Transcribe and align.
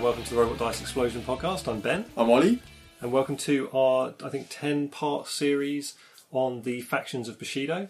Hello 0.00 0.12
and 0.12 0.16
welcome 0.16 0.30
to 0.30 0.34
the 0.34 0.40
Robot 0.40 0.58
Dice 0.58 0.80
Explosion 0.80 1.20
podcast. 1.20 1.68
I'm 1.68 1.80
Ben, 1.80 2.06
I'm 2.16 2.30
Ollie. 2.30 2.62
and 3.02 3.12
welcome 3.12 3.36
to 3.36 3.68
our, 3.70 4.14
I 4.24 4.30
think, 4.30 4.46
10 4.48 4.88
part 4.88 5.26
series 5.26 5.92
on 6.32 6.62
the 6.62 6.80
factions 6.80 7.28
of 7.28 7.38
Bushido. 7.38 7.88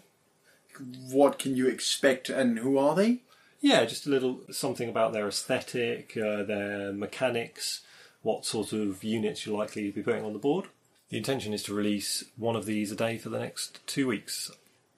What 1.09 1.38
can 1.38 1.54
you 1.54 1.68
expect 1.68 2.28
and 2.28 2.59
who 2.59 2.78
are 2.78 2.96
they? 2.96 3.20
Yeah, 3.60 3.84
just 3.84 4.09
a 4.09 4.10
little 4.10 4.41
something 4.51 4.88
about 4.88 5.12
their 5.12 5.28
aesthetic, 5.28 6.16
uh, 6.16 6.42
their 6.42 6.92
mechanics, 6.92 7.82
what 8.23 8.45
sort 8.45 8.73
of 8.73 9.04
units 9.04 9.46
you're 9.46 9.56
likely 9.56 9.87
to 9.87 9.95
be 9.95 10.02
putting 10.02 10.24
on 10.24 10.32
the 10.32 10.40
board. 10.40 10.66
The 11.10 11.16
intention 11.16 11.54
is 11.54 11.62
to 11.65 11.74
release 11.74 12.24
one 12.37 12.56
of 12.56 12.66
these 12.66 12.90
a 12.90 12.96
day 12.96 13.18
for 13.18 13.29
the 13.29 13.38
next 13.38 13.87
two 13.87 14.09
weeks. 14.09 14.51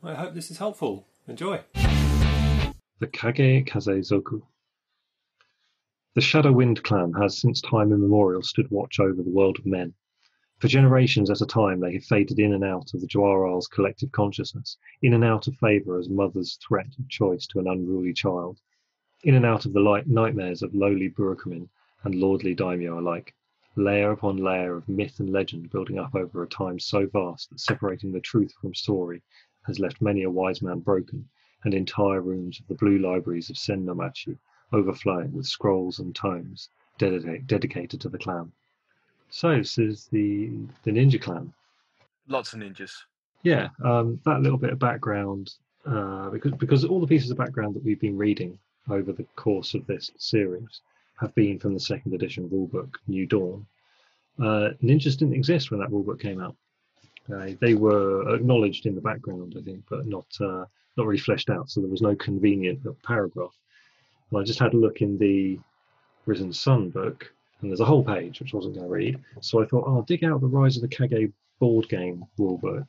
I 0.03 0.15
hope 0.15 0.33
this 0.33 0.51
is 0.51 0.57
helpful. 0.57 1.07
Enjoy. 1.29 1.61
The 1.75 3.07
Kage 3.07 3.67
Kazezoku. 3.69 4.41
The 6.15 6.21
Shadow 6.21 6.53
Wind 6.53 6.83
clan 6.83 7.15
has 7.15 7.39
since 7.39 7.63
time 7.63 7.91
immemorial 7.91 8.43
stood 8.43 8.71
watch 8.71 9.01
over 9.01 9.23
the 9.23 9.31
world 9.31 9.59
of 9.59 9.65
men. 9.65 9.95
For 10.59 10.69
generations 10.69 11.31
at 11.31 11.41
a 11.41 11.47
time, 11.47 11.81
they 11.81 11.95
have 11.95 12.05
faded 12.05 12.39
in 12.39 12.53
and 12.53 12.63
out 12.63 12.93
of 12.93 13.01
the 13.01 13.07
Jwaral's 13.07 13.67
collective 13.67 14.13
consciousness, 14.13 14.77
in 15.01 15.15
and 15.15 15.25
out 15.25 15.47
of 15.47 15.57
favour 15.57 15.99
as 15.99 16.11
mother's 16.11 16.57
threat 16.57 16.95
of 16.99 17.09
choice 17.09 17.47
to 17.47 17.61
an 17.61 17.67
unruly 17.67 18.13
child, 18.13 18.61
in 19.25 19.35
and 19.35 19.47
out 19.47 19.65
of 19.65 19.73
the 19.73 19.81
light 19.81 20.07
nightmares 20.07 20.63
of 20.63 20.75
lowly 20.75 21.09
Burakumin 21.09 21.71
and 22.05 22.15
lordly 22.15 22.55
daimyo 22.55 22.99
alike, 23.01 23.35
layer 23.75 24.11
upon 24.11 24.37
layer 24.37 24.75
of 24.77 24.91
myth 24.91 25.19
and 25.19 25.31
legend 25.31 25.71
building 25.71 25.99
up 25.99 26.15
over 26.15 26.43
a 26.43 26.47
time 26.47 26.79
so 26.79 27.07
vast 27.07 27.49
that 27.49 27.59
separating 27.61 28.13
the 28.13 28.21
truth 28.21 28.53
from 28.61 28.75
story 28.75 29.23
has 29.63 29.79
left 29.79 30.03
many 30.03 30.23
a 30.25 30.31
wise 30.31 30.61
man 30.61 30.81
broken, 30.81 31.31
and 31.65 31.73
entire 31.73 32.21
rooms 32.21 32.61
of 32.61 32.67
the 32.67 32.75
blue 32.75 32.99
libraries 32.99 33.49
of 33.49 33.57
Sen 33.57 33.87
no 33.87 33.95
Machi 33.95 34.37
overflowing 34.73 35.33
with 35.33 35.47
scrolls 35.47 35.99
and 35.99 36.15
tomes 36.15 36.69
dedicated, 36.99 37.47
dedicated 37.47 38.01
to 38.01 38.09
the 38.09 38.19
clan. 38.19 38.53
So 39.31 39.57
this 39.57 39.79
is 39.79 40.07
the 40.13 40.51
the 40.85 40.93
ninja 40.93 41.21
clan. 41.21 41.53
Lots 42.29 42.53
of 42.53 42.61
ninjas. 42.61 42.93
Yeah, 43.43 43.69
um, 43.83 44.21
that 44.25 44.43
little 44.43 44.59
bit 44.59 44.73
of 44.73 44.79
background 44.79 45.55
uh, 45.87 46.31
because 46.31 46.53
because 46.53 46.85
all 46.85 47.01
the 47.01 47.07
pieces 47.07 47.31
of 47.31 47.39
background 47.39 47.75
that 47.75 47.85
we've 47.85 48.01
been 48.01 48.17
reading 48.17 48.59
over 48.91 49.13
the 49.13 49.25
course 49.37 49.75
of 49.75 49.87
this 49.87 50.11
series 50.19 50.81
have 51.19 51.35
been 51.35 51.59
from 51.59 51.75
the 51.75 51.81
second 51.81 52.15
edition 52.15 52.49
rulebook, 52.49 52.95
New 53.07 53.27
Dawn. 53.27 53.67
Uh, 54.39 54.71
ninjas 54.83 55.17
didn't 55.17 55.35
exist 55.35 55.71
when 55.71 55.81
that 55.81 55.91
rulebook 55.91 56.21
came 56.21 56.41
out. 56.41 56.57
Uh, 57.33 57.51
they 57.61 57.75
were 57.75 58.35
acknowledged 58.35 58.87
in 58.87 58.95
the 58.95 59.01
background, 59.01 59.55
I 59.57 59.63
think, 59.63 59.85
but 59.89 60.07
not 60.07 60.27
uh, 60.41 60.65
not 60.97 61.07
really 61.07 61.19
fleshed 61.19 61.51
out. 61.51 61.71
So 61.71 61.81
there 61.81 61.91
was 61.91 62.03
no 62.03 62.15
convenient 62.17 62.81
paragraph. 63.03 63.57
And 64.33 64.41
I 64.41 64.45
just 64.45 64.59
had 64.59 64.73
a 64.73 64.79
look 64.79 65.03
in 65.03 65.19
the 65.19 65.59
Risen 66.25 66.53
Sun 66.53 66.91
book, 66.91 67.31
and 67.61 67.71
there's 67.71 67.81
a 67.81 67.85
whole 67.85 68.03
page 68.03 68.41
which 68.41 68.55
I 68.55 68.57
wasn't 68.57 68.77
going 68.77 68.87
to 68.87 68.93
read. 68.93 69.21
So 69.41 69.63
I 69.63 69.67
thought, 69.67 69.85
oh, 69.87 69.97
I'll 69.97 70.03
dig 70.03 70.25
out 70.25 70.41
the 70.41 70.47
Rise 70.47 70.77
of 70.77 70.83
the 70.83 70.89
Kage 70.89 71.31
board 71.61 71.89
game 71.89 72.25
rulebook, 72.39 72.89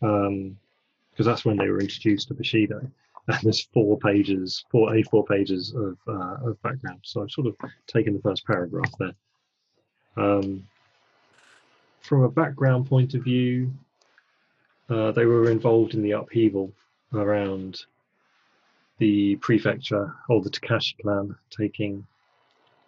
because 0.00 1.26
that's 1.26 1.44
when 1.44 1.56
they 1.56 1.68
were 1.68 1.80
introduced 1.80 2.28
to 2.28 2.34
Bushido. 2.34 2.80
And 3.26 3.38
there's 3.42 3.62
four 3.72 3.98
pages, 3.98 4.64
four 4.70 4.90
A4 4.90 5.26
pages 5.28 5.74
of 5.74 5.96
uh, 6.08 6.48
of 6.48 6.60
background. 6.62 7.00
So 7.04 7.22
I've 7.22 7.30
sort 7.30 7.46
of 7.46 7.56
taken 7.86 8.14
the 8.14 8.22
first 8.22 8.44
paragraph 8.46 8.92
there. 8.98 9.14
Um, 10.16 10.66
from 12.00 12.22
a 12.22 12.30
background 12.30 12.86
point 12.86 13.14
of 13.14 13.22
view, 13.22 13.72
uh, 14.88 15.12
they 15.12 15.26
were 15.26 15.50
involved 15.50 15.94
in 15.94 16.02
the 16.02 16.12
upheaval 16.12 16.72
around 17.14 17.84
the 19.00 19.34
prefecture 19.36 20.14
or 20.28 20.40
the 20.42 20.50
Takashi 20.50 20.94
clan 21.02 21.34
taking 21.50 22.06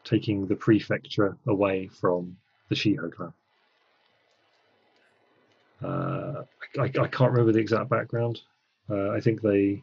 taking 0.04 0.46
the 0.46 0.54
prefecture 0.54 1.36
away 1.46 1.88
from 1.88 2.36
the 2.68 2.74
Shiho 2.74 3.10
clan. 3.12 3.32
Uh, 5.82 6.44
I, 6.78 6.84
I 6.84 7.08
can't 7.08 7.32
remember 7.32 7.52
the 7.52 7.58
exact 7.58 7.88
background. 7.88 8.40
Uh, 8.88 9.10
I 9.10 9.20
think 9.20 9.40
they 9.42 9.82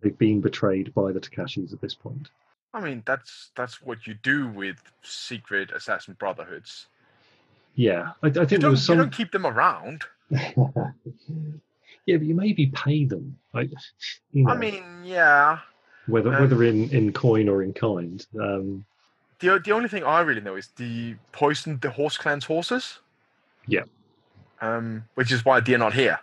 they've 0.00 0.16
been 0.16 0.40
betrayed 0.40 0.94
by 0.94 1.12
the 1.12 1.20
Takashis 1.20 1.72
at 1.72 1.80
this 1.80 1.94
point. 1.94 2.30
I 2.72 2.80
mean, 2.80 3.02
that's 3.04 3.50
that's 3.56 3.82
what 3.82 4.06
you 4.06 4.14
do 4.22 4.48
with 4.48 4.76
secret 5.02 5.72
assassin 5.72 6.16
brotherhoods. 6.18 6.86
Yeah, 7.74 8.12
I, 8.22 8.28
I 8.28 8.30
think 8.30 8.52
You 8.52 8.58
there 8.58 8.70
was 8.70 8.84
some. 8.84 8.96
you 8.96 9.02
don't 9.04 9.12
keep 9.12 9.32
them 9.32 9.46
around. 9.46 10.04
yeah, 12.06 12.16
but 12.16 12.26
you 12.26 12.34
maybe 12.34 12.66
pay 12.66 13.04
them. 13.04 13.38
I, 13.54 13.68
you 14.32 14.44
know, 14.44 14.52
I 14.52 14.56
mean, 14.56 14.82
yeah. 15.04 15.58
whether 16.06 16.34
um, 16.34 16.40
whether 16.40 16.64
in, 16.64 16.88
in 16.90 17.12
coin 17.12 17.48
or 17.48 17.62
in 17.62 17.72
kind. 17.72 18.24
Um, 18.40 18.84
The 19.40 19.58
the 19.58 19.72
only 19.72 19.88
thing 19.88 20.04
I 20.04 20.20
really 20.20 20.40
know 20.40 20.56
is 20.56 20.68
the 20.76 21.16
poisoned 21.32 21.80
the 21.80 21.90
horse 21.90 22.16
clan's 22.16 22.44
horses. 22.44 23.00
Yeah. 23.66 23.84
Um, 24.60 25.04
which 25.14 25.32
is 25.32 25.44
why 25.44 25.60
they're 25.60 25.78
not 25.78 25.94
here. 25.94 26.18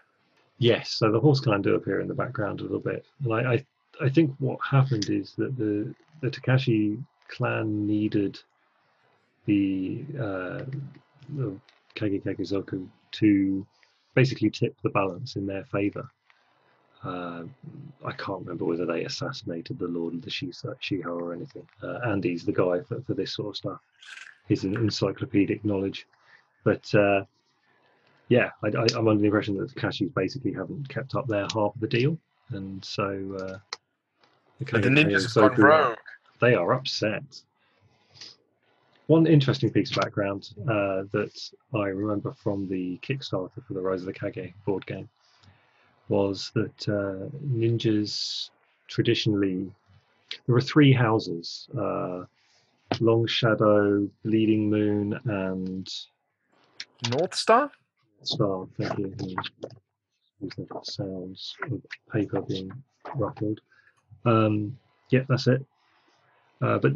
Yes, 0.58 0.92
so 0.92 1.12
the 1.12 1.20
horse 1.20 1.40
clan 1.40 1.62
do 1.62 1.76
appear 1.76 2.02
in 2.02 2.08
the 2.08 2.14
background 2.14 2.60
a 2.60 2.64
little 2.64 2.80
bit, 2.80 3.06
and 3.24 3.34
I, 3.34 3.54
I, 3.54 3.66
I 4.02 4.10
think 4.10 4.36
what 4.40 4.60
happened 4.62 5.10
is 5.10 5.34
that 5.38 5.58
the 5.58 5.94
the 6.22 6.30
Takashi 6.30 7.02
clan 7.30 7.88
needed 7.88 8.40
the 9.46 10.04
uh, 10.18 10.64
the 11.38 11.56
Kage 11.96 12.22
Kazezoku 12.24 12.88
to 13.12 13.66
basically 14.20 14.50
tip 14.50 14.76
the 14.84 14.90
balance 14.90 15.36
in 15.36 15.46
their 15.46 15.64
favor. 15.66 16.06
Uh, 17.04 17.44
I 18.06 18.12
can't 18.12 18.42
remember 18.42 18.66
whether 18.66 18.86
they 18.86 19.06
assassinated 19.06 19.80
the 19.80 19.88
Lord 19.88 20.14
of 20.14 20.22
the 20.22 20.30
Shiho 20.30 21.06
or 21.06 21.34
anything. 21.34 21.66
Uh, 21.82 22.00
Andy's 22.06 22.44
the 22.44 22.52
guy 22.52 22.82
for, 22.88 23.02
for 23.08 23.14
this 23.14 23.34
sort 23.34 23.50
of 23.50 23.58
stuff. 23.58 23.80
He's 24.50 24.66
an 24.66 24.76
encyclopedic 24.76 25.64
knowledge, 25.64 26.08
but. 26.64 26.94
Uh, 26.94 27.24
yeah, 28.30 28.52
I, 28.64 28.68
I, 28.68 28.86
I'm 28.96 29.08
under 29.08 29.22
the 29.22 29.26
impression 29.26 29.58
that 29.58 29.74
the 29.74 29.80
Kashis 29.80 30.14
basically 30.14 30.54
haven't 30.54 30.88
kept 30.88 31.16
up 31.16 31.28
their 31.28 31.48
half 31.52 31.74
of 31.74 31.80
the 31.80 31.88
deal, 31.88 32.16
and 32.50 32.86
so 32.86 33.06
uh, 33.40 33.58
the 34.60 34.80
the 34.80 34.90
ninjas 34.90 35.34
have 35.34 35.56
gone 35.56 35.66
rogue. 35.66 35.98
They 36.40 36.54
are 36.54 36.74
upset. 36.74 37.42
One 39.10 39.26
interesting 39.26 39.72
piece 39.72 39.90
of 39.90 40.04
background 40.04 40.52
uh, 40.70 41.02
that 41.14 41.36
I 41.74 41.88
remember 41.88 42.32
from 42.32 42.70
the 42.70 43.00
Kickstarter 43.00 43.66
for 43.68 43.74
the 43.74 43.82
Rise 43.82 44.02
of 44.02 44.06
the 44.06 44.14
Kage 44.14 44.54
board 44.68 44.86
game 44.86 45.10
was 46.10 46.52
that 46.54 46.88
uh, 46.88 47.28
ninjas 47.44 48.52
traditionally 48.88 49.74
there 50.46 50.54
were 50.54 50.62
three 50.62 50.94
houses: 50.94 51.68
uh, 51.76 52.26
Long 53.00 53.26
Shadow, 53.26 54.08
Bleeding 54.24 54.70
Moon, 54.70 55.20
and 55.26 55.92
North 57.10 57.34
Star. 57.34 57.72
Star, 58.22 58.68
thank 58.78 59.00
you. 59.00 59.16
These 60.40 60.56
little 60.60 60.84
sounds 60.84 61.56
of 61.64 61.82
paper 62.14 62.42
being 62.44 62.72
ruffled. 63.16 63.60
Um, 64.24 64.78
yeah, 65.10 65.24
that's 65.28 65.48
it. 65.48 65.66
Uh, 66.62 66.78
but 66.78 66.94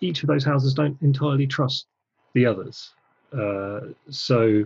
each 0.00 0.22
of 0.22 0.28
those 0.28 0.44
houses 0.44 0.74
don't 0.74 1.00
entirely 1.02 1.46
trust 1.46 1.86
the 2.34 2.44
others. 2.44 2.92
Uh, 3.32 3.80
so 4.10 4.64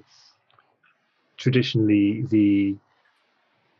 traditionally, 1.36 2.22
the 2.22 2.76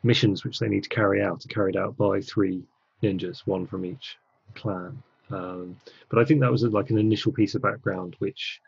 missions 0.03 0.43
which 0.43 0.59
they 0.59 0.67
need 0.67 0.83
to 0.83 0.89
carry 0.89 1.21
out 1.21 1.45
are 1.45 1.49
carried 1.49 1.75
out 1.75 1.95
by 1.97 2.21
three 2.21 2.63
ninjas, 3.03 3.45
one 3.45 3.67
from 3.67 3.85
each 3.85 4.17
clan. 4.55 5.01
Um, 5.29 5.77
but 6.09 6.19
I 6.19 6.25
think 6.25 6.41
that 6.41 6.51
was 6.51 6.63
like 6.63 6.89
an 6.89 6.97
initial 6.97 7.31
piece 7.31 7.55
of 7.55 7.61
background 7.61 8.15
which 8.19 8.59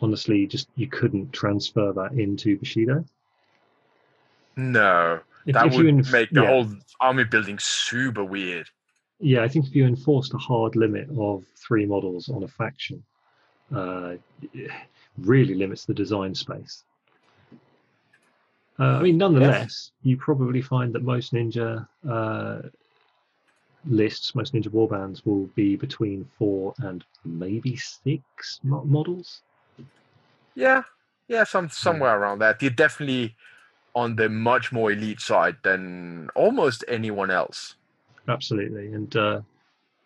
honestly 0.00 0.46
just 0.46 0.68
you 0.76 0.86
couldn't 0.86 1.32
transfer 1.32 1.92
that 1.92 2.12
into 2.12 2.58
Bushido. 2.58 3.04
No, 4.56 5.20
If, 5.46 5.54
that 5.54 5.66
if 5.66 5.76
would 5.76 5.86
enf- 5.86 6.12
make 6.12 6.30
the 6.30 6.42
yeah, 6.42 6.48
whole 6.48 6.66
army 7.00 7.24
building 7.24 7.58
super 7.58 8.24
weird. 8.24 8.68
Yeah, 9.22 9.42
I 9.42 9.48
think 9.48 9.66
if 9.66 9.74
you 9.74 9.86
enforced 9.86 10.34
a 10.34 10.38
hard 10.38 10.74
limit 10.74 11.08
of 11.16 11.44
three 11.56 11.86
models 11.86 12.28
on 12.28 12.42
a 12.42 12.48
faction, 12.48 13.02
uh, 13.74 14.14
it 14.52 14.70
really 15.16 15.54
limits 15.54 15.84
the 15.84 15.94
design 15.94 16.34
space. 16.34 16.84
Uh, 18.80 18.98
I 18.98 19.02
mean, 19.02 19.18
nonetheless, 19.18 19.92
you 20.02 20.16
probably 20.16 20.60
find 20.60 20.92
that 20.94 21.04
most 21.04 21.32
ninja 21.32 21.86
uh, 22.08 22.62
lists, 23.86 24.34
most 24.34 24.54
ninja 24.54 24.68
warbands, 24.68 25.24
will 25.24 25.46
be 25.54 25.76
between 25.76 26.28
four 26.36 26.74
and 26.78 27.04
maybe 27.24 27.76
six 27.76 28.58
mo- 28.64 28.84
models. 28.84 29.42
Yeah, 30.56 30.82
yeah, 31.28 31.44
some 31.44 31.70
somewhere 31.70 32.18
around 32.18 32.40
that. 32.40 32.60
You're 32.60 32.72
definitely 32.72 33.36
on 33.94 34.16
the 34.16 34.28
much 34.28 34.72
more 34.72 34.90
elite 34.90 35.20
side 35.20 35.58
than 35.62 36.28
almost 36.34 36.84
anyone 36.88 37.30
else. 37.30 37.76
Absolutely, 38.28 38.92
and 38.92 39.14
uh, 39.16 39.40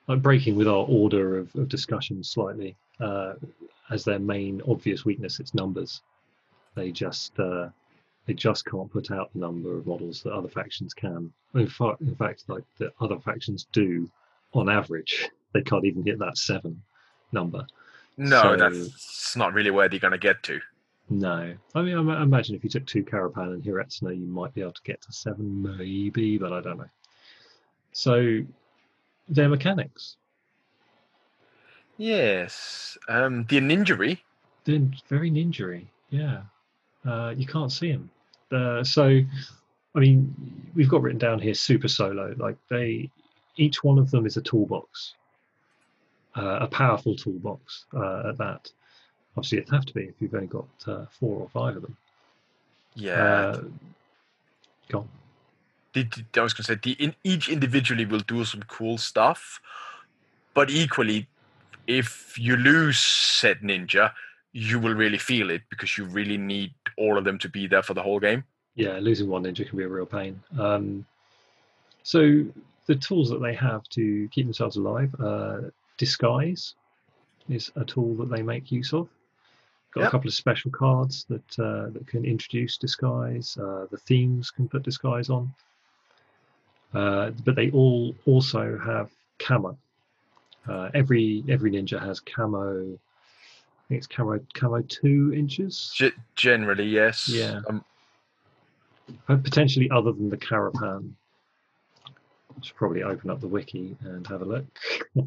I'm 0.08 0.20
breaking 0.20 0.56
with 0.56 0.68
our 0.68 0.86
order 0.88 1.38
of, 1.38 1.54
of 1.56 1.68
discussion 1.68 2.22
slightly. 2.24 2.76
Uh, 3.00 3.34
as 3.90 4.04
their 4.04 4.18
main 4.18 4.62
obvious 4.68 5.04
weakness, 5.04 5.38
it's 5.38 5.54
numbers. 5.54 6.02
They 6.74 6.90
just 6.90 7.38
uh, 7.38 7.68
they 8.26 8.34
just 8.34 8.64
can't 8.66 8.90
put 8.90 9.10
out 9.10 9.32
the 9.32 9.38
number 9.40 9.76
of 9.76 9.86
models 9.86 10.22
that 10.22 10.32
other 10.32 10.48
factions 10.48 10.94
can. 10.94 11.32
In 11.54 11.68
fact, 11.68 12.00
in 12.00 12.14
fact, 12.16 12.44
like 12.48 12.64
the 12.78 12.92
other 13.00 13.18
factions 13.18 13.66
do, 13.72 14.10
on 14.54 14.68
average, 14.68 15.28
they 15.52 15.62
can't 15.62 15.84
even 15.84 16.04
hit 16.04 16.18
that 16.18 16.36
seven 16.38 16.82
number. 17.32 17.66
No, 18.16 18.42
So- 18.42 18.56
that's 18.56 19.36
not 19.36 19.52
really 19.52 19.70
where 19.70 19.88
they're 19.88 19.98
going 20.00 20.12
to 20.12 20.18
get 20.18 20.42
to. 20.44 20.60
No, 21.08 21.54
I 21.74 21.82
mean, 21.82 21.96
I 21.96 22.00
ma- 22.02 22.20
imagine 22.20 22.56
if 22.56 22.64
you 22.64 22.70
took 22.70 22.84
two 22.84 23.04
Carapan 23.04 23.52
and 23.54 23.62
Hiretsuna, 23.62 24.18
you 24.18 24.26
might 24.26 24.52
be 24.54 24.60
able 24.60 24.72
to 24.72 24.82
get 24.82 25.00
to 25.02 25.12
seven, 25.12 25.62
maybe, 25.78 26.36
but 26.36 26.52
I 26.52 26.60
don't 26.60 26.78
know. 26.78 26.90
So, 27.96 28.42
their 29.26 29.48
mechanics, 29.48 30.16
Yes. 31.96 32.98
Um, 33.08 33.46
the 33.48 33.58
ninjury. 33.58 34.18
they're 34.64 34.82
very 35.08 35.30
ninja 35.30 35.82
Yeah, 36.10 36.42
uh, 37.06 37.32
you 37.34 37.46
can't 37.46 37.72
see 37.72 37.92
them. 37.92 38.10
Uh, 38.52 38.84
so, 38.84 39.20
I 39.94 39.98
mean, 39.98 40.34
we've 40.74 40.90
got 40.90 41.00
written 41.00 41.18
down 41.18 41.38
here 41.38 41.54
super 41.54 41.88
solo. 41.88 42.34
Like 42.36 42.58
they, 42.68 43.10
each 43.56 43.82
one 43.82 43.98
of 43.98 44.10
them 44.10 44.26
is 44.26 44.36
a 44.36 44.42
toolbox, 44.42 45.14
uh, 46.36 46.58
a 46.60 46.66
powerful 46.66 47.16
toolbox 47.16 47.86
uh, 47.94 48.28
at 48.28 48.36
that. 48.36 48.70
Obviously, 49.38 49.58
it'd 49.58 49.72
have 49.72 49.86
to 49.86 49.94
be 49.94 50.02
if 50.02 50.14
you've 50.20 50.34
only 50.34 50.48
got 50.48 50.68
uh, 50.86 51.06
four 51.18 51.40
or 51.40 51.48
five 51.48 51.76
of 51.76 51.82
them. 51.82 51.96
Yeah. 52.94 53.14
Uh, 53.14 53.64
go 54.90 55.06
on. 55.96 56.08
the, 56.14 56.24
the- 56.32 56.40
I 56.40 56.44
was 56.44 56.54
going 56.54 56.64
to 56.64 56.72
say 56.72 56.78
the 56.82 57.04
in, 57.04 57.14
each 57.24 57.48
individually 57.48 58.04
will 58.04 58.20
do 58.20 58.44
some 58.44 58.62
cool 58.68 58.98
stuff, 58.98 59.60
but 60.54 60.70
equally, 60.70 61.28
if 61.86 62.38
you 62.38 62.56
lose 62.56 62.98
said 62.98 63.60
ninja, 63.60 64.12
you 64.52 64.78
will 64.78 64.94
really 64.94 65.18
feel 65.18 65.50
it 65.50 65.62
because 65.70 65.98
you 65.98 66.04
really 66.04 66.38
need 66.38 66.72
all 66.96 67.18
of 67.18 67.24
them 67.24 67.38
to 67.38 67.48
be 67.48 67.66
there 67.66 67.82
for 67.82 67.94
the 67.94 68.02
whole 68.02 68.20
game. 68.20 68.44
yeah, 68.74 68.98
losing 69.00 69.28
one 69.28 69.44
ninja 69.44 69.68
can 69.68 69.78
be 69.78 69.84
a 69.84 69.88
real 69.88 70.06
pain. 70.06 70.40
Um, 70.58 71.04
so 72.02 72.44
the 72.86 72.94
tools 72.94 73.30
that 73.30 73.40
they 73.42 73.54
have 73.54 73.84
to 73.90 74.28
keep 74.30 74.46
themselves 74.46 74.76
alive, 74.76 75.14
uh, 75.20 75.58
disguise 75.98 76.74
is 77.48 77.72
a 77.76 77.84
tool 77.84 78.14
that 78.16 78.30
they 78.30 78.42
make 78.42 78.72
use 78.72 78.92
of. 78.92 79.08
Got 79.92 80.00
Yep. 80.02 80.08
a 80.08 80.10
couple 80.10 80.28
of 80.28 80.34
special 80.34 80.70
cards 80.70 81.24
that 81.28 81.58
uh, 81.58 81.90
that 81.90 82.06
can 82.06 82.24
introduce 82.24 82.76
disguise. 82.76 83.56
Uh, 83.56 83.86
the 83.90 83.96
themes 83.96 84.50
can 84.50 84.68
put 84.68 84.82
disguise 84.82 85.30
on, 85.30 85.54
uh, 86.94 87.30
but 87.44 87.56
they 87.56 87.70
all 87.70 88.14
also 88.26 88.78
have 88.78 89.10
camo. 89.38 89.76
Uh, 90.68 90.90
every 90.94 91.44
every 91.48 91.70
ninja 91.70 92.00
has 92.00 92.20
camo. 92.20 92.82
I 92.92 93.88
think 93.88 93.98
it's 93.98 94.06
camo 94.06 94.40
camo 94.54 94.82
two 94.82 95.32
inches. 95.34 95.92
G- 95.96 96.12
generally, 96.34 96.86
yes. 96.86 97.28
Yeah. 97.28 97.60
Um, 97.68 97.84
potentially 99.26 99.90
other 99.90 100.12
than 100.12 100.30
the 100.30 100.36
carapan. 100.36 101.12
I 102.56 102.64
should 102.64 102.76
probably 102.76 103.02
open 103.02 103.30
up 103.30 103.40
the 103.40 103.48
wiki 103.48 103.96
and 104.00 104.26
have 104.26 104.42
a 104.42 104.44
look. 104.44 104.64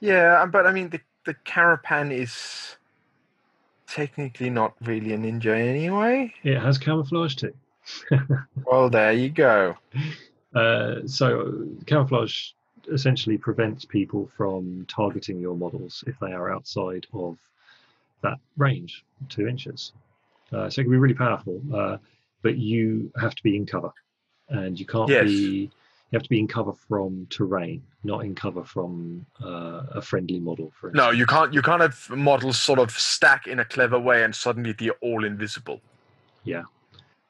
yeah, 0.00 0.40
um, 0.40 0.50
but 0.50 0.66
I 0.66 0.72
mean, 0.72 0.90
the 0.90 1.00
the 1.24 1.34
carapan 1.34 2.12
is 2.12 2.76
technically 3.86 4.50
not 4.50 4.74
really 4.82 5.12
a 5.12 5.18
ninja 5.18 5.56
anyway. 5.56 6.32
it 6.42 6.58
has 6.58 6.78
camouflage 6.78 7.36
too. 7.36 7.54
Well, 8.66 8.88
there 8.90 9.12
you 9.12 9.30
go. 9.30 9.76
Uh, 10.54 11.04
so 11.04 11.66
camouflage 11.84 12.50
essentially 12.92 13.36
prevents 13.36 13.84
people 13.84 14.30
from 14.36 14.86
targeting 14.88 15.40
your 15.40 15.56
models 15.56 16.04
if 16.06 16.16
they 16.20 16.32
are 16.32 16.52
outside 16.52 17.04
of 17.12 17.36
that 18.22 18.38
range, 18.56 19.04
two 19.28 19.48
inches. 19.48 19.92
Uh, 20.52 20.70
so 20.70 20.80
it 20.80 20.84
can 20.84 20.92
be 20.92 20.96
really 20.96 21.12
powerful, 21.12 21.60
uh, 21.74 21.96
but 22.42 22.56
you 22.56 23.10
have 23.20 23.34
to 23.34 23.42
be 23.42 23.56
in 23.56 23.66
cover, 23.66 23.92
and 24.48 24.78
you 24.78 24.86
can't 24.86 25.10
Yes. 25.10 25.24
be. 25.24 25.70
You 26.10 26.18
have 26.18 26.22
to 26.22 26.28
be 26.28 26.38
in 26.38 26.46
cover 26.46 26.72
from 26.72 27.26
terrain, 27.30 27.82
not 28.04 28.24
in 28.24 28.36
cover 28.36 28.62
from 28.62 29.26
uh, 29.42 29.86
a 29.90 30.00
friendly 30.00 30.38
model. 30.38 30.70
For 30.78 30.92
No, 30.92 31.10
you 31.10 31.26
can't. 31.26 31.52
You 31.52 31.62
can't 31.62 31.82
have 31.82 32.08
models 32.10 32.60
sort 32.60 32.78
of 32.78 32.92
stack 32.92 33.48
in 33.48 33.58
a 33.58 33.64
clever 33.64 33.98
way 33.98 34.22
and 34.22 34.32
suddenly 34.32 34.72
they're 34.72 34.92
all 35.00 35.24
invisible. 35.24 35.80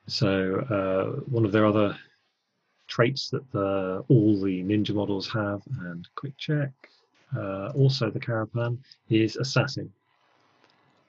So 0.06 0.56
uh, 0.70 1.20
one 1.30 1.44
of 1.44 1.52
their 1.52 1.66
other 1.66 1.96
traits 2.88 3.30
that 3.30 3.50
the, 3.52 4.04
all 4.08 4.40
the 4.40 4.62
ninja 4.62 4.94
models 4.94 5.28
have, 5.32 5.62
and 5.80 6.06
quick 6.14 6.36
check, 6.36 6.70
uh, 7.36 7.68
also 7.74 8.10
the 8.10 8.20
carapan 8.20 8.78
is 9.08 9.36
assassin. 9.36 9.90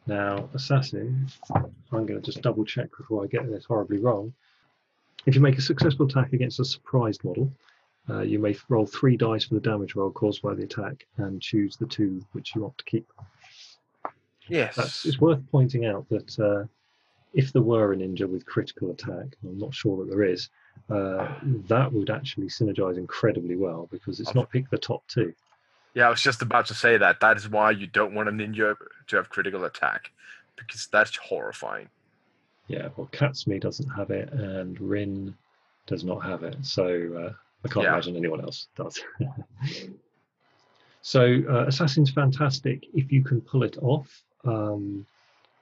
Now 0.08 0.50
assassin, 0.54 1.28
I'm 1.54 2.06
going 2.06 2.22
to 2.22 2.22
just 2.22 2.42
double 2.42 2.64
check 2.64 2.90
before 2.98 3.24
I 3.24 3.28
get 3.28 3.50
this 3.50 3.66
horribly 3.66 4.00
wrong. 4.00 4.34
If 5.26 5.36
you 5.36 5.42
make 5.42 5.58
a 5.58 5.62
successful 5.62 6.06
attack 6.06 6.34
against 6.34 6.60
a 6.60 6.66
surprised 6.66 7.24
model, 7.24 7.52
uh, 8.10 8.22
you 8.22 8.38
may 8.38 8.56
roll 8.70 8.86
three 8.86 9.18
dice 9.18 9.46
for 9.46 9.56
the 9.56 9.60
damage 9.60 9.96
roll 9.96 10.12
caused 10.12 10.42
by 10.42 10.54
the 10.54 10.64
attack 10.64 11.08
and 11.18 11.42
choose 11.42 11.76
the 11.76 11.88
two 11.88 12.24
which 12.34 12.56
you 12.56 12.62
want 12.62 12.78
to 12.78 12.84
keep. 12.86 13.12
Yes. 14.48 14.76
That's, 14.76 15.06
it's 15.06 15.20
worth 15.20 15.42
pointing 15.52 15.86
out 15.86 16.08
that 16.10 16.40
uh, 16.40 16.68
if 17.36 17.52
there 17.52 17.62
were 17.62 17.92
a 17.92 17.96
ninja 17.98 18.28
with 18.28 18.46
critical 18.46 18.92
attack, 18.92 19.26
I'm 19.44 19.58
not 19.60 19.74
sure 19.74 19.98
that 19.98 20.10
there 20.10 20.24
is, 20.24 20.50
uh, 20.90 21.28
that 21.68 21.92
would 21.92 22.10
actually 22.10 22.48
synergize 22.48 22.98
incredibly 22.98 23.58
well 23.58 23.88
because 23.92 24.20
it's 24.22 24.34
not 24.34 24.50
pick 24.50 24.70
the 24.70 24.78
top 24.78 25.04
two. 25.08 25.34
Yeah, 25.94 26.08
I 26.08 26.10
was 26.10 26.22
just 26.22 26.42
about 26.42 26.66
to 26.68 26.74
say 26.74 26.98
that. 26.98 27.20
That 27.20 27.38
is 27.38 27.50
why 27.50 27.72
you 27.72 27.88
don't 27.88 28.14
want 28.16 28.30
a 28.30 28.32
ninja 28.32 28.76
to 29.08 29.16
have 29.18 29.30
critical 29.30 29.66
attack, 29.66 30.12
because 30.58 30.88
that's 30.92 31.16
horrifying. 31.18 31.90
Yeah, 32.68 32.88
well, 32.96 33.10
Katsumi 33.12 33.60
doesn't 33.60 33.90
have 33.90 34.12
it, 34.12 34.32
and 34.32 34.80
Rin 34.80 35.36
does 35.88 36.04
not 36.04 36.20
have 36.24 36.44
it, 36.44 36.58
so 36.66 36.86
uh, 36.86 37.34
I 37.64 37.68
can't 37.68 37.84
Yeah. 37.84 37.94
imagine 37.94 38.16
anyone 38.16 38.42
else 38.42 38.68
does. 38.76 39.00
so, 41.02 41.44
uh, 41.50 41.66
Assassin's 41.68 42.12
fantastic 42.12 42.86
if 42.94 43.12
you 43.12 43.24
can 43.24 43.42
pull 43.42 43.64
it 43.64 43.78
off. 43.82 44.24
Um, 44.46 45.06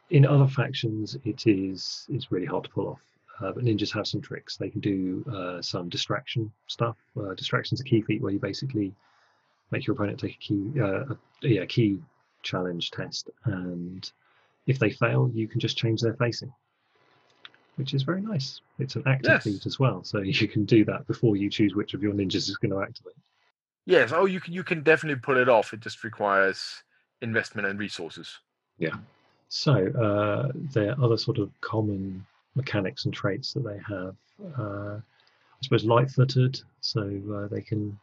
in 0.09 0.25
other 0.25 0.47
factions, 0.47 1.17
it 1.24 1.48
is 1.48 2.05
it's 2.10 2.31
really 2.31 2.45
hard 2.45 2.63
to 2.65 2.69
pull 2.69 2.88
off. 2.88 3.01
Uh, 3.39 3.51
but 3.51 3.63
ninjas 3.63 3.91
have 3.93 4.05
some 4.07 4.22
tricks. 4.22 4.57
They 4.57 4.69
can 4.69 4.79
do 4.79 5.25
uh, 5.33 5.62
some 5.62 5.89
distraction 5.89 6.51
stuff. 6.67 6.98
Uh, 7.19 7.33
distraction's 7.33 7.81
a 7.81 7.83
key 7.83 8.01
feat 8.01 8.22
where 8.22 8.31
you 8.31 8.39
basically 8.39 8.93
make 9.72 9.88
your 9.88 9.95
opponent 9.95 10.19
take 10.19 10.36
a 10.36 10.38
key, 10.38 10.72
uh, 10.79 11.05
a, 11.05 11.17
yeah, 11.41 11.65
key 11.65 12.00
challenge 12.43 12.91
test, 12.91 13.29
and 13.45 14.12
if 14.67 14.77
they 14.77 14.91
fail, 14.91 15.31
you 15.33 15.48
can 15.48 15.60
just 15.60 15.77
change 15.77 16.01
their 16.01 16.13
facing 16.15 16.53
which 17.75 17.93
is 17.93 18.03
very 18.03 18.22
nice. 18.22 18.62
It's 18.79 18.95
an 18.95 19.03
active 19.07 19.31
Yes. 19.31 19.43
feat 19.43 19.65
as 19.65 19.79
well, 19.79 20.03
so 20.03 20.19
you 20.22 20.48
can 20.48 20.65
do 20.65 20.86
that 20.86 21.07
before 21.07 21.36
you 21.36 21.50
choose 21.50 21.75
which 21.75 21.93
of 21.93 22.03
your 22.03 22.13
ninjas 22.13 22.50
is 22.50 22.57
going 22.57 22.72
to 22.72 22.81
activate. 22.81 23.15
Yes. 23.86 24.12
Oh, 24.13 24.25
you 24.25 24.39
can 24.39 24.53
you 24.53 24.63
can 24.63 24.81
definitely 24.83 25.19
pull 25.19 25.38
it 25.38 25.50
off. 25.50 25.74
It 25.74 25.81
just 25.81 26.03
requires 26.03 26.83
investment 27.22 27.67
and 27.67 27.79
resources. 27.79 28.39
So 29.55 29.88
uh, 29.89 30.51
there 30.55 30.89
are 30.89 31.03
other 31.03 31.15
sort 31.15 31.38
of 31.38 31.51
common 31.62 32.25
mechanics 32.55 33.05
and 33.05 33.13
traits 33.13 33.53
that 33.53 33.63
they 33.63 33.77
have. 33.88 34.15
Uh, 34.57 34.95
I 34.95 35.60
suppose 35.62 35.86
light-footed, 35.86 36.60
so 36.81 37.22
uh, 37.31 37.48
they 37.53 37.62
can 37.62 37.98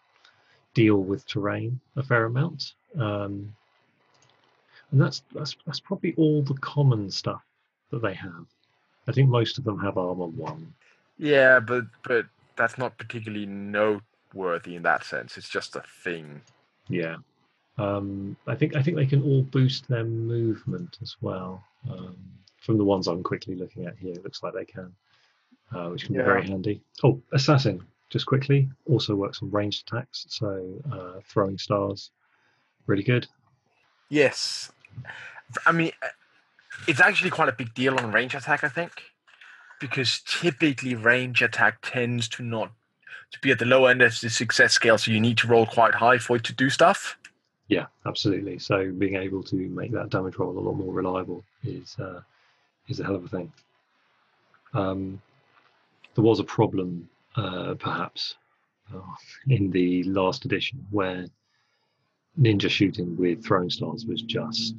deal 0.74 0.98
with 0.98 1.26
terrain 1.26 1.80
a 1.96 2.04
fair 2.04 2.26
amount. 2.26 2.74
Um, 2.96 3.52
and 4.92 5.00
that's, 5.00 5.24
that's 5.34 5.56
that's 5.66 5.80
probably 5.80 6.14
all 6.16 6.40
the 6.42 6.54
common 6.54 7.10
stuff 7.10 7.42
that 7.90 8.00
they 8.00 8.14
have. 8.14 8.46
I 9.08 9.12
think 9.12 9.28
most 9.28 9.58
of 9.58 9.64
them 9.64 9.80
have 9.80 9.98
armor 9.98 10.26
one. 10.26 10.72
Yeah, 11.18 11.58
but 11.58 11.86
but 12.04 12.26
that's 12.54 12.78
not 12.78 12.96
particularly 12.96 13.46
noteworthy 13.46 14.76
in 14.76 14.84
that 14.84 15.02
sense. 15.02 15.36
It's 15.36 15.48
just 15.48 15.74
a 15.74 15.82
thing. 16.04 16.42
Yeah. 16.88 17.16
Um, 17.80 18.36
I 18.46 18.54
think 18.54 18.76
I 18.76 18.82
think 18.82 18.96
they 18.96 19.06
can 19.06 19.22
all 19.22 19.42
boost 19.42 19.88
their 19.88 20.04
movement 20.04 20.98
as 21.00 21.16
well. 21.20 21.64
Um, 21.90 22.16
from 22.58 22.76
the 22.76 22.84
ones 22.84 23.06
I'm 23.06 23.22
quickly 23.22 23.54
looking 23.54 23.86
at 23.86 23.96
here, 23.96 24.12
it 24.12 24.22
looks 24.22 24.42
like 24.42 24.52
they 24.52 24.66
can, 24.66 24.94
uh, 25.74 25.88
which 25.88 26.04
can 26.04 26.14
be 26.14 26.22
very 26.22 26.46
handy. 26.46 26.82
Oh, 27.02 27.22
assassin, 27.32 27.82
just 28.10 28.26
quickly, 28.26 28.68
also 28.86 29.14
works 29.14 29.42
on 29.42 29.50
ranged 29.50 29.88
attacks, 29.88 30.26
so 30.28 30.62
uh, 30.92 31.20
throwing 31.24 31.56
stars, 31.56 32.10
really 32.86 33.02
good. 33.02 33.26
Yes. 34.10 34.70
I 35.64 35.72
mean, 35.72 35.92
uh, 36.02 36.08
it's 36.86 37.00
actually 37.00 37.30
quite 37.30 37.48
a 37.48 37.52
big 37.52 37.72
deal 37.72 37.98
on 37.98 38.12
range 38.12 38.34
attack, 38.34 38.62
I 38.62 38.68
think, 38.68 38.92
because 39.80 40.20
typically 40.26 40.94
range 40.94 41.40
attack 41.40 41.78
tends 41.80 42.28
to 42.30 42.42
not 42.42 42.72
to 43.32 43.38
be 43.40 43.52
at 43.52 43.58
the 43.58 43.64
low 43.64 43.86
end 43.86 44.02
of 44.02 44.20
the 44.20 44.28
success 44.28 44.74
scale, 44.74 44.98
so 44.98 45.10
you 45.10 45.20
need 45.20 45.38
to 45.38 45.46
roll 45.46 45.64
quite 45.64 45.94
high 45.94 46.18
for 46.18 46.36
it 46.36 46.44
to 46.44 46.52
do 46.52 46.68
stuff. 46.68 47.16
Yeah, 47.70 47.86
absolutely. 48.04 48.58
So 48.58 48.90
being 48.90 49.14
able 49.14 49.44
to 49.44 49.56
make 49.56 49.92
that 49.92 50.10
damage 50.10 50.36
roll 50.36 50.58
a 50.58 50.60
lot 50.60 50.74
more 50.74 50.92
reliable 50.92 51.44
is 51.62 51.96
uh, 52.00 52.20
is 52.88 52.98
a 52.98 53.04
hell 53.04 53.14
of 53.14 53.24
a 53.24 53.28
thing. 53.28 53.52
Um, 54.74 55.22
there 56.16 56.24
was 56.24 56.40
a 56.40 56.44
problem, 56.44 57.08
uh, 57.36 57.74
perhaps, 57.78 58.34
uh, 58.92 58.98
in 59.48 59.70
the 59.70 60.02
last 60.02 60.44
edition 60.44 60.84
where 60.90 61.26
ninja 62.40 62.68
shooting 62.68 63.16
with 63.16 63.44
throwing 63.44 63.70
stars 63.70 64.04
was 64.04 64.22
just 64.22 64.74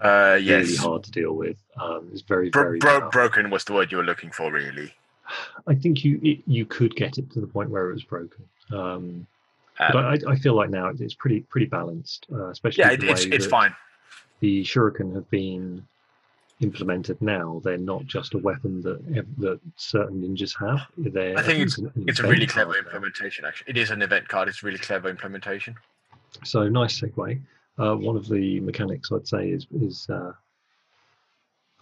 Uh, 0.00 0.38
yes. 0.40 0.64
really 0.64 0.76
hard 0.76 1.02
to 1.04 1.10
deal 1.10 1.34
with. 1.34 1.58
Um, 1.78 2.08
it's 2.12 2.22
very, 2.22 2.48
very 2.48 2.78
bro- 2.78 3.10
broken 3.10 3.50
was 3.50 3.64
the 3.64 3.74
word 3.74 3.92
you 3.92 3.98
were 3.98 4.04
looking 4.04 4.30
for, 4.30 4.50
really. 4.50 4.90
I 5.66 5.74
think 5.74 6.02
you 6.04 6.18
it, 6.22 6.38
you 6.46 6.64
could 6.64 6.94
get 6.96 7.18
it 7.18 7.30
to 7.32 7.40
the 7.42 7.46
point 7.46 7.68
where 7.68 7.90
it 7.90 7.92
was 7.92 8.04
broken. 8.04 8.44
Um, 8.72 9.26
Um, 9.78 9.90
but 9.92 10.04
I, 10.04 10.32
I 10.32 10.36
feel 10.36 10.54
like 10.54 10.70
now 10.70 10.90
it's 10.98 11.14
pretty 11.14 11.40
pretty 11.40 11.66
balanced, 11.66 12.26
uh, 12.32 12.48
especially 12.48 12.82
yeah, 12.84 12.96
the 12.96 13.06
it, 13.06 13.10
it's 13.10 13.24
way 13.26 13.30
it's 13.32 13.46
fine. 13.46 13.74
the 14.40 14.62
shuriken 14.64 15.14
have 15.14 15.28
been 15.30 15.86
implemented 16.60 17.20
now. 17.20 17.60
They're 17.62 17.76
not 17.76 18.06
just 18.06 18.34
a 18.34 18.38
weapon 18.38 18.80
that 18.82 19.26
that 19.38 19.60
certain 19.76 20.22
ninjas 20.22 20.56
have. 20.58 20.86
They're, 20.96 21.38
I 21.38 21.42
think 21.42 21.58
it's- 21.60 21.76
an- 21.78 21.92
It's 22.08 22.20
a 22.20 22.26
really 22.26 22.46
clever 22.46 22.76
implementation. 22.78 23.44
Actually, 23.44 23.70
it 23.70 23.76
is 23.76 23.90
an 23.90 24.00
event 24.02 24.28
card. 24.28 24.48
It's 24.48 24.62
a 24.62 24.66
really 24.66 24.78
clever 24.78 25.08
implementation. 25.10 25.74
So 26.44 26.68
nice 26.68 27.00
segue. 27.00 27.40
Uh, 27.78 27.94
one 27.96 28.16
of 28.16 28.26
the 28.28 28.60
mechanics 28.60 29.12
I'd 29.12 29.28
say 29.28 29.50
is 29.50 29.66
is 29.80 30.06
uh, 30.08 30.32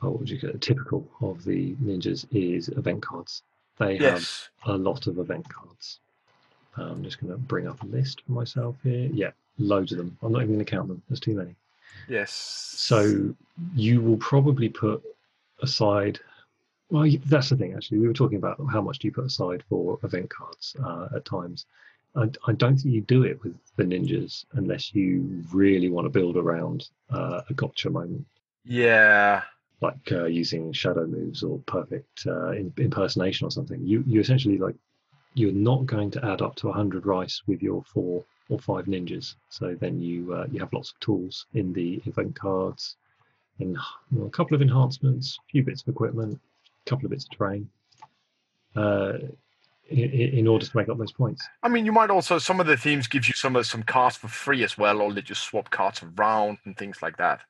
oh, 0.02 0.10
what 0.10 0.18
would 0.18 0.30
you 0.30 0.38
get? 0.38 0.60
Typical 0.60 1.06
of 1.20 1.44
the 1.44 1.74
ninjas 1.76 2.26
is 2.32 2.68
event 2.70 3.02
cards. 3.02 3.42
They 3.78 3.96
have 3.98 4.28
a 4.66 4.76
lot 4.76 5.06
of 5.06 5.18
event 5.18 5.48
cards. 5.48 6.00
Uh, 6.78 6.82
I'm 6.84 7.02
just 7.04 7.20
going 7.20 7.32
to 7.32 7.38
bring 7.38 7.66
up 7.68 7.82
a 7.82 7.86
list 7.86 8.22
for 8.26 8.32
myself 8.32 8.76
here. 8.82 9.08
Yeah, 9.12 9.30
loads 9.58 9.92
of 9.92 9.98
them. 9.98 10.16
I'm 10.22 10.32
not 10.32 10.42
even 10.42 10.54
going 10.54 10.64
to 10.64 10.70
count 10.70 10.88
them. 10.88 11.02
There's 11.08 11.20
too 11.20 11.34
many. 11.34 11.54
Yes. 12.08 12.32
So 12.32 13.34
you 13.74 14.00
will 14.00 14.16
probably 14.18 14.68
put 14.68 15.02
aside. 15.62 16.18
Well, 16.90 17.08
that's 17.26 17.48
the 17.50 17.56
thing. 17.56 17.74
Actually, 17.74 17.98
we 17.98 18.08
were 18.08 18.14
talking 18.14 18.38
about 18.38 18.60
how 18.70 18.80
much 18.82 18.98
do 18.98 19.08
you 19.08 19.12
put 19.12 19.24
aside 19.24 19.62
for 19.68 19.98
event 20.02 20.28
cards 20.30 20.76
uh, 20.84 21.08
at 21.16 21.24
times. 21.24 21.66
I, 22.16 22.28
I 22.46 22.52
don't 22.52 22.76
think 22.76 22.94
you 22.94 23.00
do 23.00 23.24
it 23.24 23.42
with 23.42 23.54
the 23.76 23.84
ninjas 23.84 24.44
unless 24.52 24.94
you 24.94 25.42
really 25.52 25.88
want 25.88 26.04
to 26.04 26.10
build 26.10 26.36
around 26.36 26.88
uh, 27.10 27.40
a 27.48 27.54
gotcha 27.54 27.90
moment, 27.90 28.24
Yeah. 28.64 29.42
like 29.80 30.12
uh, 30.12 30.26
using 30.26 30.72
shadow 30.72 31.06
moves 31.06 31.42
or 31.42 31.58
perfect 31.66 32.24
uh, 32.26 32.52
impersonation 32.52 33.46
or 33.46 33.50
something. 33.50 33.80
You 33.84 34.04
you 34.06 34.20
essentially 34.20 34.58
like 34.58 34.76
you're 35.34 35.52
not 35.52 35.84
going 35.86 36.10
to 36.12 36.24
add 36.24 36.42
up 36.42 36.54
to 36.56 36.68
100 36.68 37.06
rice 37.06 37.42
with 37.46 37.62
your 37.62 37.82
four 37.82 38.24
or 38.48 38.58
five 38.58 38.86
ninjas. 38.86 39.34
So 39.48 39.76
then 39.78 40.00
you 40.00 40.32
uh, 40.32 40.46
you 40.50 40.60
have 40.60 40.72
lots 40.72 40.92
of 40.92 41.00
tools 41.00 41.46
in 41.54 41.72
the 41.72 42.00
event 42.06 42.38
cards, 42.38 42.96
and 43.58 43.76
well, 44.12 44.26
a 44.26 44.30
couple 44.30 44.54
of 44.54 44.62
enhancements, 44.62 45.38
a 45.38 45.50
few 45.50 45.62
bits 45.62 45.82
of 45.82 45.88
equipment, 45.88 46.40
a 46.86 46.90
couple 46.90 47.06
of 47.06 47.10
bits 47.10 47.24
of 47.24 47.36
terrain, 47.36 47.68
uh, 48.76 49.14
in, 49.88 50.46
order 50.46 50.64
to 50.64 50.76
make 50.76 50.88
up 50.88 50.98
those 50.98 51.12
points. 51.12 51.46
I 51.62 51.68
mean, 51.68 51.84
you 51.84 51.92
might 51.92 52.10
also 52.10 52.38
some 52.38 52.60
of 52.60 52.66
the 52.66 52.76
themes 52.76 53.06
give 53.06 53.26
you 53.26 53.34
some 53.34 53.56
of 53.56 53.66
some 53.66 53.82
cards 53.82 54.16
for 54.16 54.28
free 54.28 54.62
as 54.64 54.78
well, 54.78 55.00
or 55.00 55.12
let 55.12 55.28
you 55.28 55.34
swap 55.34 55.70
cards 55.70 56.02
around 56.02 56.58
and 56.64 56.76
things 56.76 57.02
like 57.02 57.16
that. 57.18 57.40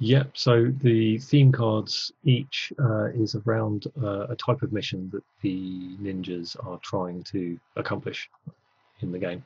Yep. 0.00 0.30
So 0.34 0.72
the 0.80 1.18
theme 1.18 1.50
cards 1.50 2.12
each 2.24 2.72
uh, 2.78 3.06
is 3.06 3.34
around 3.34 3.86
uh, 4.00 4.28
a 4.28 4.36
type 4.36 4.62
of 4.62 4.72
mission 4.72 5.10
that 5.12 5.24
the 5.42 5.96
ninjas 6.00 6.56
are 6.64 6.78
trying 6.82 7.24
to 7.24 7.58
accomplish 7.76 8.30
in 9.00 9.10
the 9.10 9.18
game. 9.18 9.44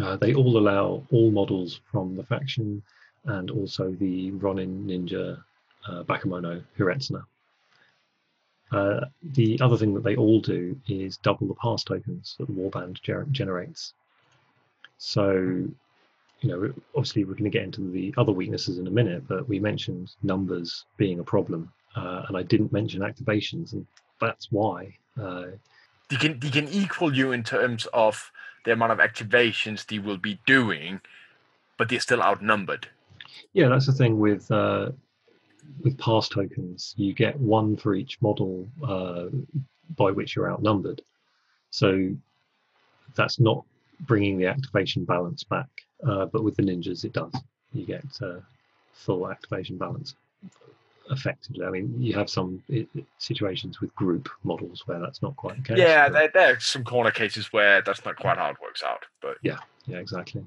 Uh, 0.00 0.16
they 0.16 0.34
all 0.34 0.56
allow 0.56 1.02
all 1.10 1.32
models 1.32 1.80
from 1.90 2.14
the 2.16 2.22
faction 2.22 2.80
and 3.24 3.50
also 3.50 3.90
the 3.98 4.30
Ronin 4.32 4.86
Ninja 4.86 5.42
uh, 5.88 6.04
Bakemono 6.04 6.62
Hiretsuna. 6.78 7.24
Uh, 8.70 9.00
the 9.34 9.58
other 9.60 9.76
thing 9.76 9.94
that 9.94 10.04
they 10.04 10.14
all 10.14 10.40
do 10.40 10.78
is 10.86 11.16
double 11.16 11.48
the 11.48 11.54
pass 11.54 11.82
tokens 11.82 12.36
that 12.38 12.46
the 12.46 12.52
warband 12.52 13.02
ger- 13.02 13.26
generates. 13.32 13.94
So 14.98 15.66
you 16.40 16.48
know, 16.48 16.72
obviously 16.94 17.24
we're 17.24 17.34
going 17.34 17.44
to 17.44 17.58
get 17.58 17.64
into 17.64 17.90
the 17.90 18.14
other 18.16 18.32
weaknesses 18.32 18.78
in 18.78 18.86
a 18.86 18.90
minute, 18.90 19.26
but 19.28 19.48
we 19.48 19.58
mentioned 19.58 20.14
numbers 20.22 20.86
being 20.96 21.18
a 21.20 21.24
problem, 21.24 21.70
uh, 21.96 22.22
and 22.28 22.36
I 22.36 22.42
didn't 22.42 22.72
mention 22.72 23.02
activations, 23.02 23.72
and 23.72 23.86
that's 24.20 24.50
why. 24.50 24.96
Uh, 25.20 25.46
They 26.08 26.16
can 26.16 26.40
they 26.40 26.50
can 26.50 26.68
equal 26.68 27.14
you 27.14 27.32
in 27.32 27.42
terms 27.44 27.86
of 27.92 28.32
the 28.64 28.72
amount 28.72 28.92
of 28.92 28.98
activations 28.98 29.86
they 29.86 29.98
will 29.98 30.18
be 30.18 30.40
doing, 30.46 31.00
but 31.76 31.88
they're 31.88 32.00
still 32.00 32.22
outnumbered. 32.22 32.88
yeah, 33.52 33.68
that's 33.68 33.86
the 33.86 33.92
thing 33.92 34.18
with 34.18 34.50
uh, 34.50 34.90
with 35.82 35.96
pass 35.98 36.28
tokens. 36.28 36.94
You 36.96 37.12
get 37.14 37.38
one 37.38 37.76
for 37.76 37.94
each 37.94 38.20
model 38.20 38.68
uh, 38.82 39.26
by 39.96 40.10
which 40.10 40.34
you're 40.36 40.50
outnumbered, 40.50 41.00
so 41.70 42.10
that's 43.14 43.38
not 43.38 43.64
bringing 44.00 44.38
the 44.38 44.46
activation 44.46 45.04
balance 45.04 45.44
back. 45.44 45.68
Uh, 46.06 46.26
but 46.26 46.42
with 46.44 46.56
the 46.56 46.62
ninjas, 46.62 47.04
it 47.04 47.12
does. 47.12 47.32
You 47.72 47.84
get 47.86 48.04
uh, 48.22 48.40
full 48.92 49.30
activation 49.30 49.76
balance 49.76 50.14
effectively. 51.10 51.66
I 51.66 51.70
mean, 51.70 51.94
you 51.98 52.14
have 52.14 52.30
some 52.30 52.62
situations 53.18 53.80
with 53.80 53.94
group 53.96 54.28
models 54.44 54.82
where 54.86 55.00
that's 55.00 55.22
not 55.22 55.36
quite 55.36 55.56
the 55.56 55.62
case. 55.62 55.78
yeah, 55.78 56.08
but- 56.08 56.12
there, 56.14 56.30
there 56.32 56.54
are 56.54 56.60
some 56.60 56.84
corner 56.84 57.10
cases 57.10 57.52
where 57.52 57.82
that's 57.82 58.04
not 58.04 58.16
quite 58.16 58.38
how 58.38 58.50
it 58.50 58.56
works 58.62 58.82
out. 58.82 59.04
But 59.20 59.36
yeah, 59.42 59.58
yeah, 59.86 59.98
exactly. 59.98 60.46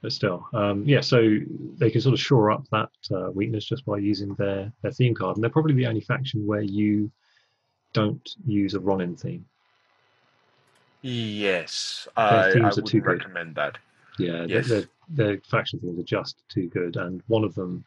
But 0.00 0.12
still, 0.12 0.46
um, 0.52 0.84
yeah. 0.86 1.00
So 1.00 1.38
they 1.78 1.90
can 1.90 2.00
sort 2.00 2.12
of 2.14 2.20
shore 2.20 2.52
up 2.52 2.64
that 2.70 2.90
uh, 3.12 3.30
weakness 3.32 3.64
just 3.64 3.84
by 3.84 3.98
using 3.98 4.32
their 4.34 4.70
their 4.82 4.92
theme 4.92 5.14
card, 5.14 5.36
and 5.36 5.42
they're 5.42 5.50
probably 5.50 5.74
the 5.74 5.86
only 5.86 6.02
faction 6.02 6.46
where 6.46 6.60
you 6.60 7.10
don't 7.94 8.28
use 8.46 8.74
a 8.74 8.80
Ronin 8.80 9.16
theme. 9.16 9.44
yes, 11.02 12.06
I, 12.16 12.48
I 12.48 12.52
themes 12.52 12.78
are 12.78 12.82
would 12.82 13.06
recommend 13.06 13.54
that. 13.56 13.78
Yeah, 14.18 14.46
Yes. 14.48 14.68
their, 14.68 14.84
their 15.08 15.40
faction 15.48 15.78
things 15.80 15.98
are 15.98 16.02
just 16.02 16.42
too 16.48 16.68
good, 16.68 16.96
and 16.96 17.22
one 17.28 17.44
of 17.44 17.54
them 17.54 17.84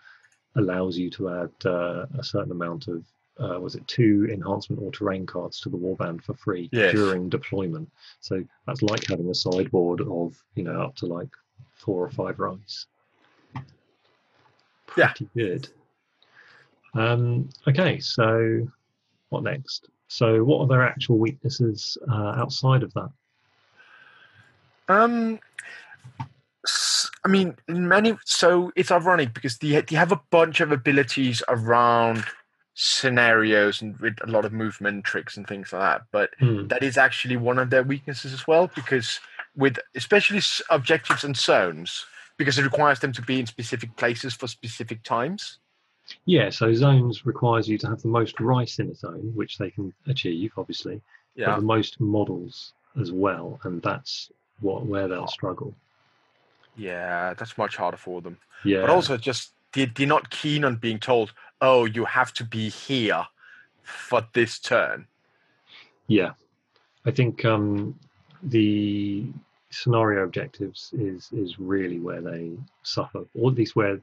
allows 0.56 0.98
you 0.98 1.10
to 1.12 1.30
add 1.30 1.52
uh, 1.66 2.06
a 2.18 2.24
certain 2.24 2.52
amount 2.52 2.88
of 2.88 3.06
uh, 3.40 3.60
was 3.60 3.76
it 3.76 3.88
two 3.88 4.28
enhancement 4.32 4.82
or 4.82 4.92
terrain 4.92 5.26
cards 5.26 5.60
to 5.62 5.70
the 5.70 5.78
warband 5.78 6.22
for 6.24 6.34
free 6.36 6.70
Yes. 6.72 6.92
during 6.92 7.30
deployment. 7.30 7.90
So 8.20 8.44
that's 8.68 8.82
like 8.82 9.08
having 9.08 9.30
a 9.30 9.34
sideboard 9.36 10.02
of 10.02 10.36
you 10.56 10.64
know 10.64 10.82
up 10.82 10.96
to 10.98 11.06
like 11.06 11.30
four 11.74 12.04
or 12.04 12.10
five 12.10 12.40
rice. 12.40 12.86
Yeah. 14.98 15.14
Pretty 15.14 15.30
good. 15.36 15.70
Um, 16.94 17.50
okay, 17.68 18.00
so 18.00 18.68
what 19.30 19.44
next? 19.44 19.90
So 20.10 20.44
what 20.44 20.60
are 20.60 20.68
their 20.68 20.86
actual 20.86 21.18
weaknesses 21.18 21.98
uh, 22.12 22.34
outside 22.36 22.84
of 22.84 22.94
that? 22.96 23.10
Um, 24.90 25.40
I 27.24 27.28
mean, 27.28 27.56
many. 27.68 28.18
So 28.26 28.72
it's 28.76 28.92
ironic 28.92 29.34
because 29.34 29.58
they 29.58 29.80
they 29.82 29.96
have 29.96 30.12
a 30.12 30.22
bunch 30.32 30.60
of 30.60 30.72
abilities 30.72 31.44
around 31.48 32.26
scenarios 32.74 33.82
and 33.82 33.98
with 34.00 34.16
a 34.24 34.28
lot 34.28 34.46
of 34.46 34.54
movement 34.54 35.04
tricks 35.04 35.38
and 35.38 35.46
things 35.48 35.72
like 35.74 35.82
that. 35.82 36.02
But 36.12 36.32
Hmm. 36.40 36.68
that 36.68 36.84
is 36.84 36.98
actually 36.98 37.38
one 37.38 37.60
of 37.60 37.70
their 37.70 37.84
weaknesses 37.84 38.34
as 38.34 38.48
well 38.48 38.72
because 38.74 39.20
with 39.56 39.78
especially 39.96 40.42
objectives 40.70 41.24
and 41.24 41.36
zones 41.38 42.06
because 42.38 42.58
it 42.58 42.64
requires 42.64 43.00
them 43.00 43.12
to 43.14 43.22
be 43.22 43.40
in 43.40 43.46
specific 43.46 43.96
places 43.98 44.34
for 44.34 44.48
specific 44.48 45.04
times. 45.04 45.60
Yeah, 46.26 46.50
so 46.50 46.74
zones 46.74 47.26
requires 47.26 47.70
you 47.70 47.78
to 47.78 47.88
have 47.88 48.02
the 48.02 48.08
most 48.08 48.40
rice 48.40 48.80
in 48.80 48.90
a 48.90 48.96
zone, 48.96 49.32
which 49.36 49.58
they 49.58 49.70
can 49.70 49.94
achieve, 50.08 50.52
obviously, 50.58 50.96
but 51.36 51.42
Yeah. 51.42 51.56
the 51.58 51.62
most 51.62 52.00
models 52.00 52.74
as 53.00 53.12
well, 53.12 53.60
and 53.64 53.82
that's 53.82 54.32
what 54.60 54.86
where 54.86 55.08
they'll 55.08 55.28
struggle. 55.28 55.76
Yeah, 56.76 57.34
that's 57.38 57.58
much 57.58 57.76
harder 57.76 57.98
for 57.98 58.22
them. 58.22 58.38
Yeah, 58.64 58.82
But 58.82 58.90
also 58.90 59.18
just 59.18 59.54
they, 59.74 59.86
they're 59.86 60.08
not 60.08 60.30
keen 60.30 60.64
on 60.64 60.76
being 60.78 61.00
told, 61.00 61.34
oh, 61.62 61.86
you 61.86 62.06
have 62.06 62.34
to 62.34 62.44
be 62.44 62.70
here 62.70 63.26
for 63.84 64.26
this 64.34 64.60
turn. 64.60 65.08
yeah. 66.08 66.32
I 67.04 67.10
think 67.10 67.44
um, 67.46 67.98
the 68.44 69.26
scenario 69.72 70.24
objectives 70.24 70.94
is 70.94 71.30
is 71.32 71.58
really 71.58 72.00
where 72.00 72.22
they 72.22 72.52
suffer, 72.84 73.24
or 73.34 73.50
at 73.50 73.58
least 73.58 73.76
where 73.76 74.00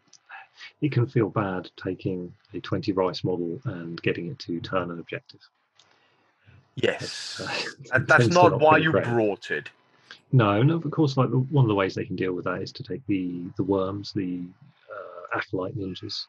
it 0.80 0.90
can 0.90 1.06
feel 1.06 1.28
bad 1.28 1.70
taking 1.76 2.34
a 2.54 2.58
20 2.60 2.90
rice 2.92 3.22
model 3.22 3.60
and 3.66 4.02
getting 4.02 4.26
it 4.28 4.38
to 4.40 4.58
turn 4.60 4.90
an 4.90 4.98
objective. 4.98 5.38
Yes. 6.75 7.40
Uh, 7.40 7.52
And 7.94 8.08
that's 8.08 8.26
not 8.28 8.60
why 8.60 8.78
you 8.78 8.90
great. 8.90 9.04
brought 9.04 9.52
it. 9.52 9.70
No, 10.32 10.62
no. 10.62 10.76
Of 10.76 10.90
course, 10.90 11.16
like 11.16 11.30
one 11.30 11.64
of 11.64 11.68
the 11.68 11.75
ways 11.75 11.94
they 11.94 12.04
can 12.04 12.16
deal 12.16 12.32
with 12.35 12.44
that 12.44 12.62
is 12.62 12.73
to 12.73 12.82
take 12.82 13.06
the 13.06 13.42
the 13.56 13.62
worms, 13.64 14.12
the 14.12 14.40
uh, 14.92 15.38
acolyte 15.38 15.76
ninjas, 15.76 16.00
because 16.00 16.26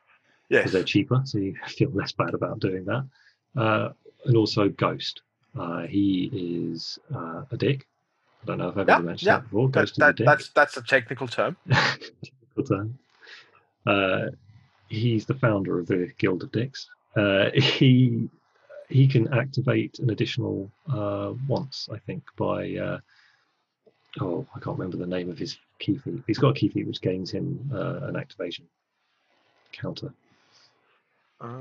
Yes. 0.50 0.72
they're 0.72 0.84
cheaper, 0.84 1.22
so 1.26 1.38
you 1.38 1.56
feel 1.68 1.92
less 1.92 2.12
bad 2.14 2.34
about 2.34 2.60
doing 2.60 2.86
that. 2.86 3.06
Uh, 3.58 3.90
and 4.26 4.38
also 4.38 4.70
Ghost. 4.70 5.22
Uh, 5.60 5.82
he 5.88 6.30
is 6.72 7.00
uh, 7.14 7.44
a 7.52 7.58
dick. 7.58 7.86
I 8.44 8.46
don't 8.46 8.58
know 8.60 8.70
if 8.70 8.78
I've 8.78 8.88
Yeah, 8.88 8.96
ever 8.96 9.04
mentioned 9.04 9.28
yeah. 9.28 9.36
that 9.38 9.44
before. 9.44 9.70
Ghost 9.70 9.98
that, 9.98 10.18
that's 10.18 10.50
that's 10.50 10.78
a 10.78 10.82
technical 10.82 11.28
term. 11.28 11.58
Technical 11.70 12.64
term. 12.68 12.98
Uh, 13.86 14.26
he's 14.88 15.26
the 15.26 15.34
founder 15.36 15.80
of 15.80 15.88
the 15.88 16.12
Guild 16.18 16.44
of 16.44 16.52
Dicks. 16.52 16.88
Uh, 17.18 17.50
he 17.54 18.30
he 18.90 19.08
can 19.08 19.32
activate 19.34 20.00
an 20.00 20.10
additional 20.10 20.72
uh, 20.92 21.34
once, 21.48 21.90
I 21.92 21.98
think, 22.00 22.24
by 22.38 22.76
uh, 22.76 23.00
oh, 24.22 24.46
I 24.56 24.60
can't 24.60 24.78
remember 24.78 24.98
the 24.98 25.08
name 25.08 25.30
of 25.30 25.38
his 25.38 25.58
key 25.80 25.98
feat. 25.98 26.24
He's 26.28 26.40
got 26.40 26.50
a 26.50 26.54
key 26.54 26.70
feat 26.70 26.88
which 26.88 27.02
gains 27.02 27.32
him 27.32 27.70
uh, 27.74 28.08
an 28.08 28.16
activation 28.16 28.66
counter. 29.72 30.14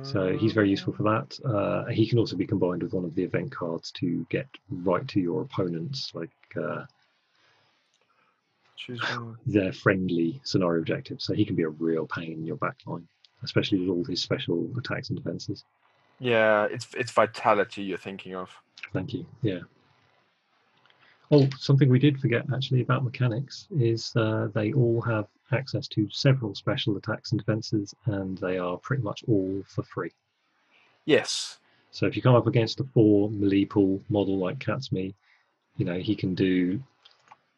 So 0.02 0.37
he's 0.37 0.52
very 0.52 0.71
useful 0.71 0.93
for 0.93 1.02
that. 1.05 1.38
Uh, 1.45 1.85
he 1.87 2.09
can 2.09 2.19
also 2.19 2.37
be 2.37 2.47
combined 2.47 2.83
with 2.83 2.95
one 2.95 3.05
of 3.05 3.14
the 3.14 3.23
event 3.23 3.52
cards 3.52 3.90
to 3.93 4.26
get 4.31 4.47
right 4.71 5.07
to 5.09 5.21
your 5.21 5.43
opponents, 5.43 6.12
like 6.14 6.31
uh, 6.57 6.85
their 9.47 9.73
friendly 9.73 10.40
scenario 10.45 10.81
objective. 10.81 11.21
So 11.21 11.35
he 11.35 11.45
can 11.45 11.57
be 11.57 11.64
a 11.64 11.69
real 11.69 12.07
pain 12.07 12.33
in 12.33 12.47
your 12.47 12.57
backline, 12.57 13.05
especially 13.45 13.81
with 13.81 13.90
all 13.90 14.05
his 14.05 14.23
special 14.23 14.69
attacks 14.78 15.11
and 15.11 15.19
defenses. 15.19 15.64
Yeah, 16.21 16.67
it's 16.71 16.88
it's 16.95 17.12
vitality 17.12 17.83
you're 17.83 17.99
thinking 17.99 18.35
of. 18.35 18.50
Thank 18.93 19.12
you. 19.12 19.26
Yeah. 19.43 19.61
Oh, 21.30 21.47
something 21.58 21.90
we 21.90 21.99
did 21.99 22.18
forget 22.18 22.47
actually 22.54 22.80
about 22.80 23.04
mechanics 23.04 23.68
is 23.78 24.14
uh, 24.16 24.49
they 24.54 24.73
all 24.73 25.00
have 25.02 25.26
access 25.52 25.87
to 25.88 26.08
several 26.11 26.54
special 26.54 26.97
attacks 26.97 27.32
and 27.32 27.38
defenses, 27.38 27.94
and 28.06 28.38
they 28.38 28.58
are 28.58 28.78
pretty 28.78 29.02
much 29.02 29.25
all 29.28 29.62
for 29.66 29.82
free. 29.82 30.12
Yes. 31.04 31.58
So 31.90 32.06
if 32.06 32.16
you 32.16 32.23
come 32.23 32.35
up 32.35 32.47
against 32.47 32.80
a 32.80 32.85
four 32.85 33.30
melee 33.30 33.64
pool 33.64 34.00
model 34.08 34.38
like 34.38 34.58
Katsumi, 34.58 35.14
you 35.76 35.85
know 35.85 35.99
he 35.99 36.14
can 36.14 36.35
do 36.35 36.82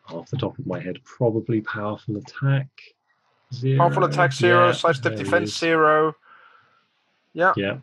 off 0.08 0.30
the 0.30 0.36
top 0.36 0.58
of 0.58 0.66
my 0.66 0.80
head 0.80 0.98
probably 1.04 1.60
powerful 1.60 2.16
attack 2.16 2.66
zero. 3.54 3.78
Powerful 3.78 4.04
attack 4.04 4.32
zero, 4.32 4.72
Yeah, 4.72 4.92
there 5.02 5.16
defense 5.16 5.56
zero. 5.56 6.16
Yeah. 7.32 7.52
Yeah. 7.56 7.78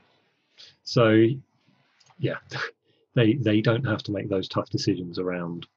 So, 0.83 1.25
yeah, 2.19 2.37
they 3.13 3.33
they 3.33 3.61
don't 3.61 3.85
have 3.85 4.03
to 4.03 4.11
make 4.11 4.29
those 4.29 4.47
tough 4.47 4.69
decisions 4.69 5.19
around 5.19 5.67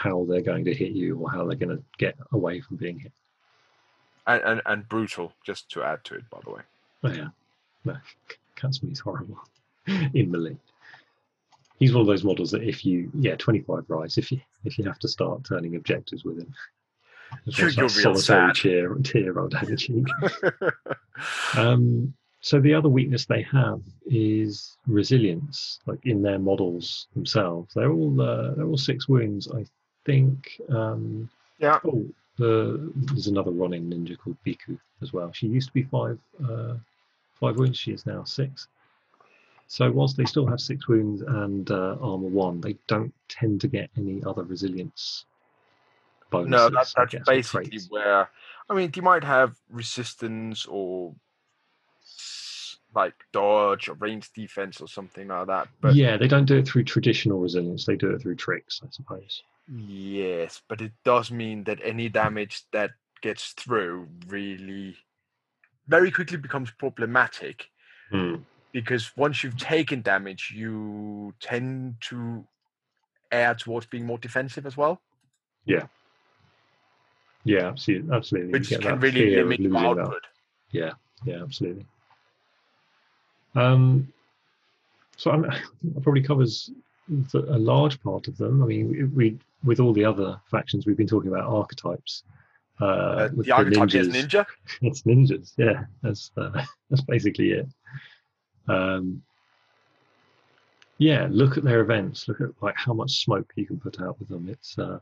how 0.00 0.24
they're 0.28 0.40
going 0.40 0.64
to 0.64 0.72
hit 0.74 0.92
you 0.92 1.18
or 1.18 1.30
how 1.30 1.44
they're 1.44 1.56
going 1.64 1.76
to 1.76 1.82
get 1.98 2.16
away 2.32 2.60
from 2.60 2.76
being 2.78 2.98
hit. 2.98 3.12
And, 4.26 4.42
and 4.44 4.62
and 4.66 4.88
brutal, 4.88 5.32
just 5.44 5.70
to 5.72 5.82
add 5.82 6.02
to 6.04 6.14
it, 6.14 6.24
by 6.30 6.38
the 6.44 6.50
way. 6.52 6.62
Oh, 7.04 7.10
yeah, 7.10 7.28
no, 7.84 7.96
Katsumi's 8.56 9.00
horrible 9.00 9.38
in 10.14 10.30
melee. 10.30 10.56
He's 11.78 11.92
one 11.94 12.02
of 12.02 12.06
those 12.06 12.24
models 12.24 12.50
that 12.52 12.62
if 12.62 12.84
you 12.84 13.10
yeah 13.14 13.36
twenty 13.36 13.60
five 13.60 13.84
rice 13.88 14.18
if 14.18 14.30
you 14.30 14.40
if 14.64 14.78
you 14.78 14.84
have 14.84 14.98
to 15.00 15.08
start 15.08 15.44
turning 15.44 15.76
objectives 15.76 16.24
with 16.24 16.38
him. 16.38 16.54
You're- 17.44 17.72
you're 17.72 17.88
real 17.88 18.14
solitary 18.16 18.54
sad. 18.54 19.04
tear 19.04 19.32
roll 19.32 19.48
down 19.48 19.64
the 19.66 19.76
cheek. 19.76 20.06
Um, 21.56 22.14
so 22.40 22.58
the 22.60 22.72
other 22.74 22.88
weakness 22.88 23.26
they 23.26 23.42
have 23.42 23.82
is 24.06 24.76
resilience, 24.86 25.78
like 25.86 25.98
in 26.04 26.22
their 26.22 26.38
models 26.38 27.08
themselves. 27.14 27.74
They're 27.74 27.92
all 27.92 28.20
uh, 28.20 28.54
they're 28.54 28.66
all 28.66 28.78
six 28.78 29.08
wounds, 29.08 29.48
I 29.52 29.64
think. 30.04 30.60
Um, 30.68 31.28
Yeah. 31.58 31.78
Oh, 31.84 32.06
the, 32.36 32.90
there's 32.94 33.26
another 33.26 33.50
Ronin 33.50 33.90
ninja 33.90 34.16
called 34.18 34.36
Biku 34.46 34.78
as 35.02 35.12
well. 35.12 35.30
She 35.32 35.46
used 35.46 35.68
to 35.68 35.74
be 35.74 35.82
five 35.82 36.18
uh, 36.42 36.74
five 37.38 37.56
wounds. 37.56 37.78
She 37.78 37.92
is 37.92 38.06
now 38.06 38.24
six. 38.24 38.68
So 39.66 39.90
whilst 39.90 40.16
they 40.16 40.24
still 40.24 40.46
have 40.46 40.60
six 40.60 40.88
wounds 40.88 41.22
and 41.22 41.70
uh, 41.70 41.96
armor 42.00 42.28
one, 42.28 42.60
they 42.60 42.76
don't 42.88 43.14
tend 43.28 43.60
to 43.60 43.68
get 43.68 43.88
any 43.96 44.22
other 44.24 44.42
resilience 44.42 45.26
bonuses. 46.30 46.50
no, 46.50 46.76
that's 46.76 46.94
that's 46.94 47.14
basically 47.28 47.70
traits. 47.70 47.90
where 47.90 48.28
I 48.68 48.74
mean 48.74 48.90
you 48.94 49.02
might 49.02 49.24
have 49.24 49.56
resistance 49.70 50.66
or 50.66 51.14
like 52.94 53.14
dodge 53.32 53.88
or 53.88 53.94
range 53.94 54.30
defense 54.34 54.80
or 54.80 54.88
something 54.88 55.28
like 55.28 55.46
that. 55.46 55.68
But 55.80 55.94
yeah, 55.94 56.16
they 56.16 56.28
don't 56.28 56.44
do 56.44 56.58
it 56.58 56.66
through 56.66 56.84
traditional 56.84 57.38
resilience. 57.38 57.86
They 57.86 57.96
do 57.96 58.10
it 58.10 58.22
through 58.22 58.36
tricks, 58.36 58.80
I 58.84 58.88
suppose. 58.90 59.42
yes, 59.72 60.62
but 60.68 60.80
it 60.80 60.92
does 61.04 61.30
mean 61.30 61.64
that 61.64 61.78
any 61.82 62.08
damage 62.08 62.62
that 62.72 62.90
gets 63.22 63.52
through 63.52 64.08
really 64.28 64.96
very 65.88 66.10
quickly 66.10 66.36
becomes 66.36 66.70
problematic 66.70 67.66
hmm. 68.10 68.36
because 68.72 69.10
once 69.16 69.44
you've 69.44 69.58
taken 69.58 70.02
damage, 70.02 70.52
you 70.54 71.34
tend 71.40 71.96
to 72.00 72.44
err 73.30 73.54
towards 73.54 73.86
being 73.86 74.06
more 74.06 74.18
defensive 74.18 74.66
as 74.66 74.76
well, 74.76 75.00
Yeah, 77.44 77.68
absolutely, 77.68 78.14
absolutely. 78.14 78.52
Which 78.52 78.68
can 78.68 79.00
really 79.00 79.36
limit 79.36 79.60
your 79.60 79.72
losing 79.72 79.96
that. 79.96 80.20
Yeah, 80.70 80.92
yeah, 81.24 81.42
absolutely. 81.42 81.86
Um, 83.54 84.12
so 85.16 85.30
I'm, 85.30 85.42
that 85.82 86.02
probably 86.02 86.22
covers 86.22 86.70
the, 87.08 87.40
a 87.40 87.58
large 87.58 88.02
part 88.02 88.28
of 88.28 88.36
them. 88.36 88.62
I 88.62 88.66
mean, 88.66 88.90
we, 88.90 89.04
we 89.04 89.38
with 89.64 89.80
all 89.80 89.92
the 89.92 90.04
other 90.04 90.40
factions 90.50 90.86
we've 90.86 90.96
been 90.96 91.06
talking 91.06 91.30
about 91.30 91.44
archetypes. 91.44 92.24
Uh, 92.80 92.84
Uh, 92.84 93.28
with 93.36 93.46
the 93.46 93.52
archetype 93.52 93.94
is 93.94 94.08
ninjas, 94.08 94.24
ninja. 94.24 94.46
it's 94.82 95.02
ninjas. 95.02 95.52
Yeah, 95.58 95.84
that's 96.02 96.30
uh, 96.36 96.64
that's 96.90 97.02
basically 97.02 97.50
it. 97.52 97.68
Um, 98.68 99.22
yeah, 100.98 101.26
look 101.30 101.56
at 101.56 101.64
their 101.64 101.80
events. 101.80 102.28
Look 102.28 102.40
at 102.40 102.50
like 102.62 102.76
how 102.76 102.92
much 102.94 103.24
smoke 103.24 103.52
you 103.56 103.66
can 103.66 103.80
put 103.80 104.00
out 104.00 104.18
with 104.18 104.28
them. 104.28 104.48
It's 104.48 104.78
uh, 104.78 105.00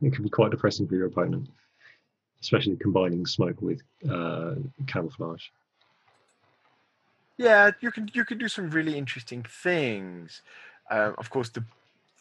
it 0.00 0.12
can 0.12 0.24
be 0.24 0.30
quite 0.30 0.50
depressing 0.50 0.88
for 0.88 0.94
your 0.94 1.06
opponent, 1.06 1.48
especially 2.40 2.76
combining 2.76 3.26
smoke 3.26 3.60
with 3.60 3.82
uh, 4.10 4.54
camouflage. 4.86 5.44
Yeah, 7.40 7.70
you 7.80 7.90
can 7.90 8.10
you 8.12 8.26
can 8.26 8.36
do 8.36 8.48
some 8.48 8.68
really 8.70 8.98
interesting 8.98 9.42
things. 9.42 10.42
Um, 10.90 11.14
of 11.16 11.30
course, 11.30 11.48
the 11.48 11.64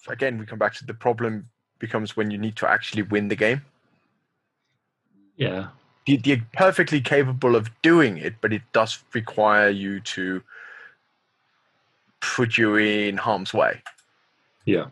again 0.08 0.38
we 0.38 0.46
come 0.46 0.58
back 0.60 0.74
to 0.76 0.86
the 0.86 0.94
problem 0.94 1.50
becomes 1.78 2.16
when 2.16 2.32
you 2.32 2.38
need 2.38 2.56
to 2.56 2.70
actually 2.70 3.02
win 3.02 3.28
the 3.28 3.36
game. 3.36 3.62
Yeah, 5.36 5.68
You- 6.06 6.22
You're 6.24 6.46
perfectly 6.54 7.02
capable 7.02 7.58
of 7.58 7.70
doing 7.82 8.18
it, 8.18 8.36
but 8.40 8.54
it 8.54 8.62
does 8.72 9.04
require 9.14 9.68
you 9.70 10.00
to 10.16 10.42
put 12.22 12.58
you 12.58 12.78
in 12.78 13.18
harm's 13.18 13.54
way. 13.54 13.82
yeah. 14.66 14.86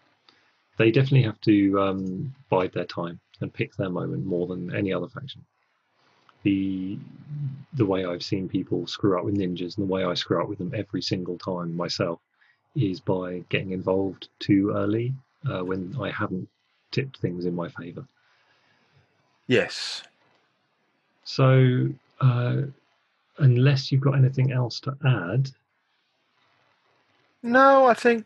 They 0.78 0.92
definitely 0.92 1.24
have 1.24 1.42
to 1.42 1.82
um, 1.82 2.36
bide 2.50 2.72
their 2.74 2.86
time 2.86 3.20
and 3.42 3.52
pick 3.52 3.76
their 3.78 3.90
moment 3.90 4.26
more 4.26 4.46
than 4.46 4.76
any 4.76 4.94
other 4.94 5.08
faction. 5.08 5.44
The 6.48 6.98
the 7.74 7.86
way 7.86 8.06
I've 8.06 8.24
seen 8.24 8.48
people 8.48 8.88
screw 8.88 9.18
up 9.18 9.26
with 9.26 9.36
ninjas 9.36 9.78
and 9.78 9.86
the 9.86 9.94
way 9.94 10.06
I 10.06 10.14
screw 10.14 10.42
up 10.42 10.48
with 10.48 10.60
them 10.60 10.72
every 10.74 11.02
single 11.02 11.38
time 11.38 11.76
myself 11.76 12.22
is 12.74 13.02
by 13.02 13.44
getting 13.50 13.72
involved 13.72 14.30
too 14.40 14.72
early 14.74 15.14
uh, 15.52 15.66
when 15.66 15.94
I 16.00 16.10
haven't 16.10 16.48
tipped 16.92 17.18
things 17.18 17.46
in 17.46 17.54
my 17.54 17.68
favour. 17.68 18.08
Yes. 19.48 20.04
So 21.26 21.90
uh, 22.22 22.62
unless 23.40 23.92
you've 23.92 24.08
got 24.08 24.16
anything 24.16 24.54
else 24.54 24.80
to 24.82 24.96
add, 25.06 25.52
No, 27.44 27.88
I 27.88 27.94
think 27.94 28.26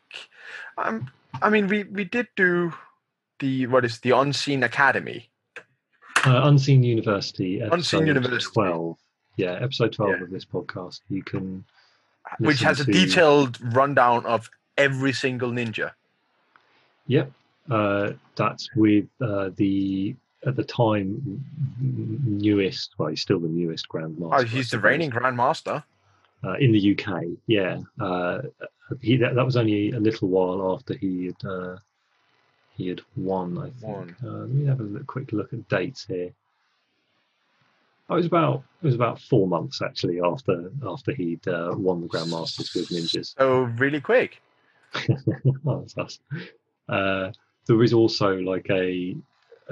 um, 0.77 1.09
I 1.41 1.49
mean 1.49 1.67
we 1.67 1.85
we 1.85 2.03
did 2.03 2.27
do 2.35 2.73
the 3.39 3.65
what 3.65 3.83
is 3.83 3.99
the 3.99 4.11
unseen 4.11 4.61
academy. 4.61 5.30
Uh, 6.25 6.41
Unseen 6.45 6.83
University, 6.83 7.61
episode 7.61 7.73
Unseen 7.77 8.07
University. 8.07 8.51
12. 8.53 8.97
Yeah, 9.37 9.53
episode 9.61 9.93
12 9.93 10.11
Yeah. 10.17 10.23
of 10.23 10.29
this 10.29 10.45
podcast. 10.45 11.01
You 11.09 11.23
can 11.23 11.63
which 12.39 12.59
has 12.59 12.79
a 12.79 12.85
detailed 12.85 13.59
rundown 13.73 14.25
of 14.25 14.49
every 14.77 15.11
single 15.11 15.51
ninja. 15.51 15.91
Yep, 17.07 17.31
uh, 17.69 18.11
that's 18.35 18.69
with 18.75 19.05
uh, 19.21 19.49
the 19.55 20.15
at 20.45 20.55
the 20.55 20.63
time 20.63 21.43
newest. 21.79 22.91
Well, 22.97 23.09
he's 23.09 23.21
still 23.21 23.39
the 23.39 23.47
newest 23.49 23.87
grandmaster. 23.89 24.39
Oh, 24.39 24.43
he's 24.43 24.69
the 24.69 24.79
reigning 24.79 25.11
grandmaster. 25.11 25.83
uh, 26.43 26.53
in 26.59 26.71
the 26.71 26.91
UK. 26.97 27.23
Yeah, 27.47 27.79
uh, 27.99 28.41
he 29.01 29.17
that, 29.17 29.35
that 29.35 29.45
was 29.45 29.57
only 29.57 29.91
a 29.91 29.99
little 29.99 30.27
while 30.29 30.73
after 30.73 30.93
he 30.95 31.25
had 31.27 31.49
uh, 31.49 31.75
he 32.75 32.87
had 32.87 33.01
won. 33.15 33.57
I 33.57 33.69
think. 33.69 34.15
Uh, 34.23 34.27
let 34.27 34.49
me 34.49 34.65
have 34.65 34.79
a 34.79 34.83
look, 34.83 35.07
quick 35.07 35.31
look 35.31 35.53
at 35.53 35.67
dates 35.69 36.05
here. 36.05 36.31
Oh, 38.09 38.15
it 38.15 38.17
was 38.17 38.25
about 38.25 38.63
it 38.81 38.85
was 38.85 38.95
about 38.95 39.21
four 39.21 39.47
months 39.47 39.81
actually 39.81 40.19
after 40.21 40.69
after 40.85 41.13
he'd 41.13 41.47
uh, 41.47 41.73
won 41.77 42.01
the 42.01 42.07
grandmasters 42.07 42.75
with 42.75 42.89
ninjas. 42.89 43.35
So 43.37 43.61
really 43.77 44.01
quick. 44.01 44.41
oh, 45.65 45.79
that's 45.79 45.97
us. 45.97 46.19
Uh, 46.89 47.31
there 47.67 47.81
is 47.83 47.93
also 47.93 48.35
like 48.35 48.67
a 48.69 49.15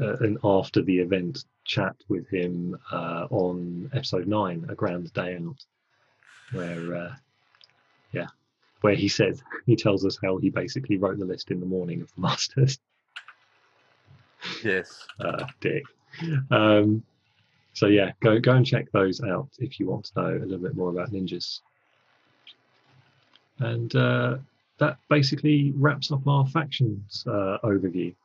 uh, 0.01 0.17
an 0.19 0.38
after 0.43 0.81
the 0.81 0.99
event 0.99 1.43
chat 1.65 1.95
with 2.07 2.27
him 2.29 2.77
uh, 2.91 3.27
on 3.29 3.91
episode 3.93 4.27
nine, 4.27 4.65
a 4.69 4.75
grand 4.75 5.12
day 5.13 5.35
out, 5.35 5.65
where 6.53 6.95
uh, 6.95 7.15
yeah, 8.13 8.27
where 8.81 8.95
he 8.95 9.09
says 9.09 9.43
he 9.65 9.75
tells 9.75 10.05
us 10.05 10.17
how 10.23 10.38
he 10.38 10.49
basically 10.49 10.97
wrote 10.97 11.19
the 11.19 11.25
list 11.25 11.51
in 11.51 11.59
the 11.59 11.65
morning 11.65 12.01
of 12.01 12.13
the 12.15 12.21
masters. 12.21 12.79
Yes. 14.63 15.06
Uh, 15.19 15.45
dick. 15.60 15.84
Um, 16.49 17.04
so 17.73 17.88
yeah, 17.88 18.12
go 18.21 18.39
go 18.39 18.54
and 18.54 18.65
check 18.65 18.91
those 18.91 19.21
out 19.21 19.49
if 19.60 19.80
you 19.80 19.88
want 19.88 20.06
to 20.06 20.21
know 20.21 20.38
a 20.38 20.45
little 20.45 20.60
bit 20.60 20.75
more 20.75 20.89
about 20.89 21.12
ninjas. 21.12 21.60
And 23.60 23.93
uh, 23.95 24.38
that 24.80 24.97
basically 25.10 25.73
wraps 25.75 26.12
up 26.12 26.25
our 26.28 26.47
factions 26.47 27.25
uh, 27.28 27.58
overview. 27.63 28.15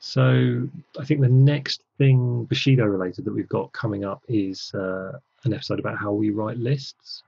So 0.00 0.68
I 1.00 1.04
think 1.04 1.20
the 1.20 1.28
next 1.28 1.82
thing 1.96 2.44
Bushido 2.44 2.84
related 2.84 3.24
that 3.24 3.34
we've 3.34 3.48
got 3.48 3.72
coming 3.72 4.04
up 4.04 4.22
is 4.28 4.72
uh, 4.74 5.12
an 5.44 5.54
episode 5.54 5.78
about 5.78 5.98
how 5.98 6.12
we 6.12 6.30
write 6.30 6.58
lists. 6.58 7.22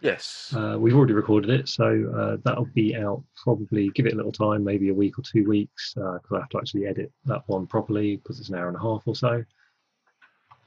Yes. 0.00 0.54
Uh, 0.54 0.76
we've 0.78 0.94
already 0.94 1.14
recorded 1.14 1.50
it, 1.50 1.68
so 1.68 2.12
uh, 2.16 2.36
that'll 2.44 2.66
be 2.74 2.94
out 2.94 3.22
probably. 3.42 3.88
Give 3.90 4.06
it 4.06 4.12
a 4.12 4.16
little 4.16 4.32
time, 4.32 4.62
maybe 4.62 4.90
a 4.90 4.94
week 4.94 5.18
or 5.18 5.22
two 5.22 5.48
weeks, 5.48 5.94
because 5.94 6.32
I 6.32 6.38
have 6.40 6.48
to 6.50 6.58
actually 6.58 6.86
edit 6.86 7.10
that 7.24 7.42
one 7.46 7.66
properly 7.66 8.16
because 8.16 8.38
it's 8.38 8.50
an 8.50 8.56
hour 8.56 8.68
and 8.68 8.76
a 8.76 8.80
half 8.80 9.02
or 9.06 9.16
so. 9.16 9.44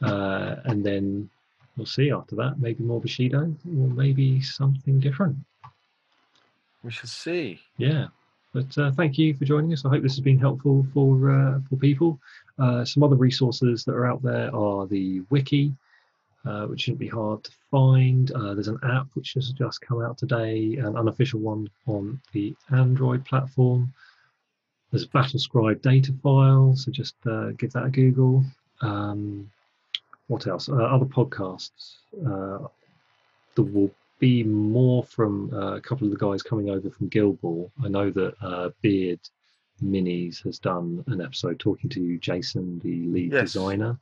Uh, 0.01 0.55
and 0.65 0.83
then 0.83 1.29
we'll 1.77 1.85
see 1.85 2.11
after 2.11 2.35
that. 2.37 2.59
Maybe 2.59 2.83
more 2.83 2.99
Bushido, 3.01 3.41
or 3.41 3.87
maybe 3.87 4.41
something 4.41 4.99
different. 4.99 5.37
we 6.83 6.91
shall 6.91 7.07
see. 7.07 7.59
Yeah. 7.77 8.07
But 8.51 8.75
uh, 8.79 8.91
thank 8.91 9.17
you 9.19 9.35
for 9.35 9.45
joining 9.45 9.71
us. 9.73 9.85
I 9.85 9.89
hope 9.89 10.01
this 10.01 10.13
has 10.13 10.21
been 10.21 10.39
helpful 10.39 10.85
for 10.91 11.29
uh, 11.29 11.59
for 11.69 11.75
people. 11.75 12.19
Uh, 12.57 12.83
some 12.83 13.03
other 13.03 13.15
resources 13.15 13.83
that 13.85 13.93
are 13.93 14.07
out 14.07 14.23
there 14.23 14.53
are 14.55 14.87
the 14.87 15.21
wiki, 15.29 15.71
uh, 16.45 16.65
which 16.67 16.81
shouldn't 16.81 16.99
be 16.99 17.07
hard 17.07 17.43
to 17.43 17.51
find. 17.69 18.31
Uh, 18.31 18.53
there's 18.53 18.67
an 18.67 18.79
app 18.83 19.07
which 19.13 19.33
has 19.33 19.51
just 19.51 19.81
come 19.81 20.01
out 20.01 20.17
today, 20.17 20.75
an 20.77 20.95
unofficial 20.95 21.39
one 21.39 21.69
on 21.87 22.19
the 22.33 22.55
Android 22.71 23.25
platform. 23.25 23.93
There's 24.91 25.03
a 25.03 25.07
Battlescribe 25.09 25.81
data 25.81 26.13
file, 26.23 26.75
so 26.75 26.91
just 26.91 27.15
uh, 27.27 27.49
give 27.51 27.71
that 27.73 27.85
a 27.85 27.89
Google. 27.89 28.43
Um, 28.81 29.51
what 30.27 30.47
else? 30.47 30.69
Uh, 30.69 30.75
other 30.75 31.05
podcasts. 31.05 31.97
Uh, 32.25 32.67
there 33.55 33.65
will 33.65 33.91
be 34.19 34.43
more 34.43 35.03
from 35.03 35.51
uh, 35.53 35.75
a 35.75 35.81
couple 35.81 36.05
of 36.07 36.11
the 36.11 36.17
guys 36.17 36.41
coming 36.43 36.69
over 36.69 36.89
from 36.89 37.09
Gilball. 37.09 37.69
I 37.83 37.87
know 37.87 38.09
that 38.11 38.33
uh, 38.41 38.69
Beard 38.81 39.19
Minis 39.83 40.43
has 40.43 40.59
done 40.59 41.03
an 41.07 41.21
episode 41.21 41.59
talking 41.59 41.89
to 41.91 42.17
Jason, 42.17 42.79
the 42.83 43.05
lead 43.07 43.31
Yes. 43.31 43.53
designer, 43.53 43.97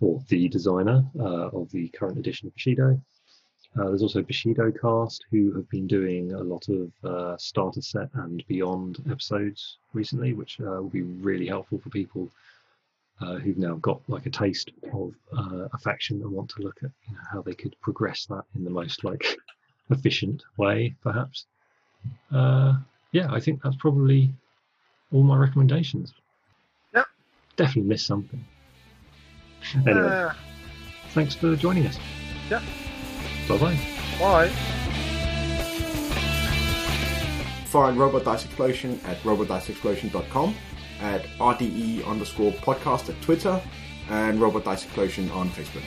or 0.00 0.22
the 0.28 0.48
designer 0.48 1.04
uh, 1.18 1.48
of 1.48 1.70
the 1.70 1.88
current 1.88 2.18
edition 2.18 2.48
of 2.48 2.54
Bushido. 2.54 3.00
Uh, 3.78 3.84
there's 3.88 4.02
also 4.02 4.22
Bushido 4.22 4.72
Cast, 4.72 5.24
who 5.30 5.52
have 5.52 5.68
been 5.70 5.86
doing 5.86 6.32
a 6.32 6.42
lot 6.42 6.68
of 6.68 6.90
uh, 7.04 7.36
starter 7.36 7.82
set 7.82 8.08
and 8.14 8.44
beyond 8.48 8.98
episodes 9.08 9.78
recently, 9.92 10.32
which 10.32 10.60
uh, 10.60 10.82
will 10.82 10.88
be 10.88 11.02
really 11.02 11.46
helpful 11.46 11.78
for 11.78 11.88
people 11.90 12.28
uh, 13.20 13.36
who've 13.36 13.58
now 13.58 13.74
got 13.76 14.00
like 14.08 14.26
a 14.26 14.30
taste 14.30 14.72
of 14.92 15.14
uh, 15.36 15.68
a 15.72 15.78
faction 15.78 16.20
and 16.22 16.32
want 16.32 16.48
to 16.50 16.62
look 16.62 16.78
at 16.82 16.90
you 17.06 17.14
know, 17.14 17.20
how 17.30 17.42
they 17.42 17.54
could 17.54 17.76
progress 17.80 18.26
that 18.26 18.44
in 18.56 18.64
the 18.64 18.70
most 18.70 19.04
like 19.04 19.36
efficient 19.90 20.42
way, 20.56 20.94
perhaps. 21.02 21.46
Uh, 22.32 22.74
yeah, 23.12 23.30
I 23.30 23.38
think 23.38 23.62
that's 23.62 23.76
probably 23.76 24.32
all 25.12 25.22
my 25.22 25.36
recommendations. 25.36 26.12
Yep. 26.94 27.06
Definitely 27.56 27.88
missed 27.88 28.06
something. 28.06 28.44
Anyway, 29.86 30.00
Uh, 30.08 30.32
thanks 31.10 31.34
for 31.34 31.54
joining 31.56 31.86
us. 31.86 31.98
Yep. 32.50 32.62
Bye 33.48 33.56
bye. 33.58 33.78
bye. 34.18 34.48
Find 37.66 37.96
Robot 37.98 38.24
Dice 38.24 38.44
Explosion 38.46 39.00
at 39.06 39.18
robotdiceexplosion.com, 39.22 40.54
at 41.00 41.24
RDE 41.38 42.04
underscore 42.04 42.50
podcast 42.52 43.08
at 43.08 43.20
Twitter, 43.22 43.60
and 44.08 44.40
Robot 44.40 44.64
Dice 44.64 44.84
Explosion 44.84 45.30
on 45.30 45.48
Facebook. 45.50 45.84